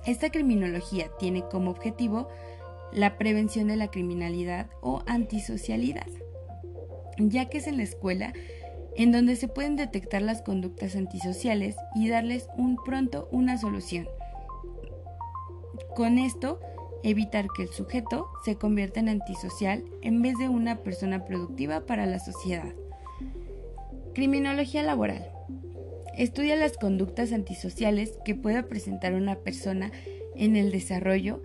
Esta 0.07 0.29
criminología 0.29 1.11
tiene 1.19 1.43
como 1.43 1.69
objetivo 1.69 2.29
la 2.93 3.17
prevención 3.17 3.67
de 3.67 3.75
la 3.75 3.89
criminalidad 3.89 4.69
o 4.81 5.03
antisocialidad, 5.05 6.07
ya 7.17 7.49
que 7.49 7.57
es 7.57 7.67
en 7.67 7.75
la 7.75 7.83
escuela 7.83 8.31
en 8.95 9.11
donde 9.11 9.35
se 9.35 9.49
pueden 9.49 9.75
detectar 9.75 10.21
las 10.21 10.41
conductas 10.41 10.95
antisociales 10.95 11.75
y 11.93 12.07
darles 12.07 12.47
un 12.57 12.77
pronto 12.77 13.27
una 13.31 13.57
solución. 13.57 14.07
Con 15.93 16.17
esto, 16.17 16.61
evitar 17.03 17.47
que 17.53 17.63
el 17.63 17.69
sujeto 17.69 18.29
se 18.45 18.55
convierta 18.55 19.01
en 19.01 19.09
antisocial 19.09 19.83
en 20.01 20.21
vez 20.21 20.37
de 20.37 20.47
una 20.47 20.77
persona 20.77 21.25
productiva 21.25 21.85
para 21.85 22.05
la 22.05 22.19
sociedad. 22.19 22.73
Criminología 24.13 24.83
laboral. 24.83 25.36
Estudia 26.17 26.55
las 26.55 26.77
conductas 26.77 27.31
antisociales 27.31 28.17
que 28.25 28.33
pueda 28.33 28.63
presentar 28.63 29.13
una 29.13 29.35
persona 29.35 29.91
en 30.35 30.55
el 30.55 30.71
desarrollo 30.71 31.43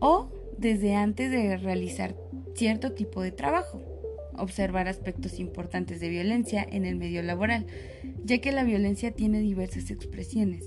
o 0.00 0.28
desde 0.58 0.96
antes 0.96 1.30
de 1.30 1.56
realizar 1.56 2.16
cierto 2.56 2.92
tipo 2.92 3.22
de 3.22 3.30
trabajo. 3.30 3.80
Observar 4.36 4.88
aspectos 4.88 5.38
importantes 5.38 6.00
de 6.00 6.08
violencia 6.08 6.66
en 6.68 6.84
el 6.84 6.96
medio 6.96 7.22
laboral, 7.22 7.66
ya 8.24 8.38
que 8.38 8.50
la 8.50 8.64
violencia 8.64 9.12
tiene 9.12 9.38
diversas 9.38 9.90
expresiones, 9.92 10.64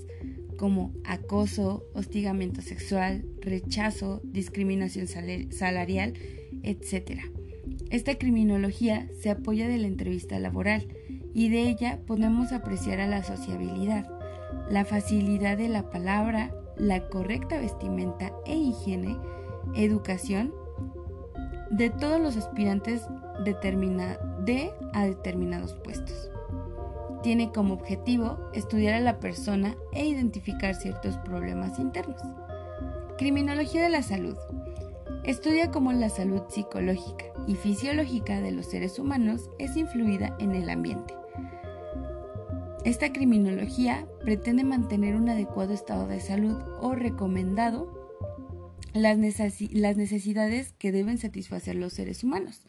como 0.56 0.94
acoso, 1.04 1.84
hostigamiento 1.94 2.62
sexual, 2.62 3.26
rechazo, 3.42 4.22
discriminación 4.24 5.06
salarial, 5.06 6.14
etc. 6.62 7.20
Esta 7.90 8.16
criminología 8.16 9.08
se 9.20 9.28
apoya 9.28 9.68
de 9.68 9.76
la 9.76 9.86
entrevista 9.86 10.38
laboral, 10.38 10.88
y 11.34 11.48
de 11.48 11.62
ella 11.62 12.00
podemos 12.06 12.52
apreciar 12.52 13.00
a 13.00 13.06
la 13.06 13.22
sociabilidad, 13.22 14.08
la 14.68 14.84
facilidad 14.84 15.56
de 15.56 15.68
la 15.68 15.90
palabra, 15.90 16.50
la 16.76 17.08
correcta 17.08 17.58
vestimenta 17.58 18.32
e 18.46 18.56
higiene, 18.56 19.16
educación 19.74 20.52
de 21.70 21.90
todos 21.90 22.20
los 22.20 22.36
aspirantes 22.36 23.06
de 23.44 24.72
a 24.92 25.04
determinados 25.04 25.74
puestos. 25.74 26.30
Tiene 27.22 27.52
como 27.52 27.74
objetivo 27.74 28.38
estudiar 28.54 28.94
a 28.94 29.00
la 29.00 29.20
persona 29.20 29.76
e 29.92 30.06
identificar 30.06 30.74
ciertos 30.74 31.16
problemas 31.18 31.78
internos. 31.78 32.20
Criminología 33.18 33.82
de 33.82 33.90
la 33.90 34.02
salud. 34.02 34.36
Estudia 35.22 35.70
cómo 35.70 35.92
la 35.92 36.08
salud 36.08 36.42
psicológica 36.48 37.29
y 37.46 37.54
fisiológica 37.54 38.40
de 38.40 38.52
los 38.52 38.66
seres 38.66 38.98
humanos 38.98 39.50
es 39.58 39.76
influida 39.76 40.36
en 40.38 40.54
el 40.54 40.70
ambiente 40.70 41.14
esta 42.84 43.12
criminología 43.12 44.06
pretende 44.24 44.64
mantener 44.64 45.14
un 45.14 45.28
adecuado 45.28 45.74
estado 45.74 46.06
de 46.06 46.18
salud 46.18 46.56
o 46.80 46.94
recomendado 46.94 48.18
las, 48.94 49.18
necesidades 49.18 50.72
que 50.78 50.90
deben 50.90 51.18
satisfacer 51.18 51.76
los 51.76 51.92
seres 51.92 52.24
humanos. 52.24 52.62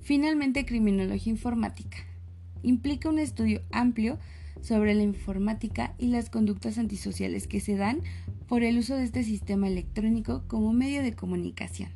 Finalmente, 0.00 0.64
criminología 0.64 1.30
informática. 1.30 1.98
Implica 2.62 3.10
un 3.10 3.18
estudio 3.18 3.60
amplio 3.70 4.18
sobre 4.62 4.94
la 4.94 5.02
informática 5.02 5.94
y 5.98 6.06
las 6.06 6.30
conductas 6.30 6.78
antisociales 6.78 7.46
que 7.46 7.60
se 7.60 7.76
dan 7.76 8.00
por 8.48 8.62
el 8.62 8.78
uso 8.78 8.96
de 8.96 9.04
este 9.04 9.24
sistema 9.24 9.68
electrónico 9.68 10.44
como 10.48 10.72
medio 10.72 11.02
de 11.02 11.12
comunicación. 11.12 11.90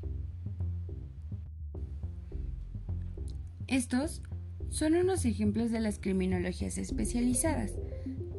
Estos 3.69 4.23
son 4.71 4.95
unos 4.95 5.27
ejemplos 5.27 5.71
de 5.71 5.81
las 5.81 5.99
criminologías 5.99 6.79
especializadas. 6.79 7.75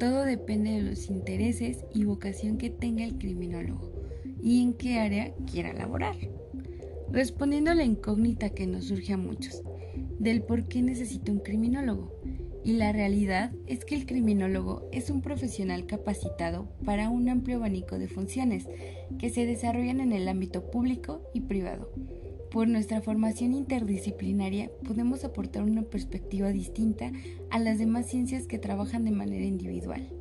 Todo 0.00 0.24
depende 0.24 0.72
de 0.72 0.82
los 0.82 1.08
intereses 1.08 1.84
y 1.94 2.02
vocación 2.02 2.58
que 2.58 2.68
tenga 2.68 3.04
el 3.04 3.16
criminólogo 3.16 3.92
y 4.42 4.60
en 4.60 4.74
qué 4.74 4.98
área 4.98 5.32
quiera 5.48 5.72
laborar. 5.72 6.16
Respondiendo 7.12 7.70
a 7.70 7.76
la 7.76 7.84
incógnita 7.84 8.50
que 8.50 8.66
nos 8.66 8.86
surge 8.86 9.12
a 9.12 9.16
muchos, 9.16 9.62
del 10.18 10.42
por 10.42 10.64
qué 10.66 10.82
necesita 10.82 11.30
un 11.30 11.38
criminólogo. 11.38 12.12
Y 12.64 12.72
la 12.72 12.90
realidad 12.90 13.52
es 13.66 13.84
que 13.84 13.94
el 13.94 14.06
criminólogo 14.06 14.88
es 14.90 15.10
un 15.10 15.22
profesional 15.22 15.86
capacitado 15.86 16.68
para 16.84 17.08
un 17.08 17.28
amplio 17.28 17.58
abanico 17.58 18.00
de 18.00 18.08
funciones 18.08 18.66
que 19.18 19.30
se 19.30 19.46
desarrollan 19.46 20.00
en 20.00 20.12
el 20.12 20.28
ámbito 20.28 20.72
público 20.72 21.22
y 21.32 21.42
privado. 21.42 21.92
Por 22.50 22.66
nuestra 22.66 23.00
formación 23.00 23.54
interdisciplinaria 23.54 24.70
podemos 24.84 25.24
aportar 25.24 25.62
una 25.62 25.82
perspectiva 25.82 26.48
distinta 26.48 27.12
a 27.48 27.60
las 27.60 27.78
demás 27.78 28.06
ciencias 28.06 28.48
que 28.48 28.58
trabajan 28.58 29.04
de 29.04 29.12
manera 29.12 29.44
individual. 29.44 30.19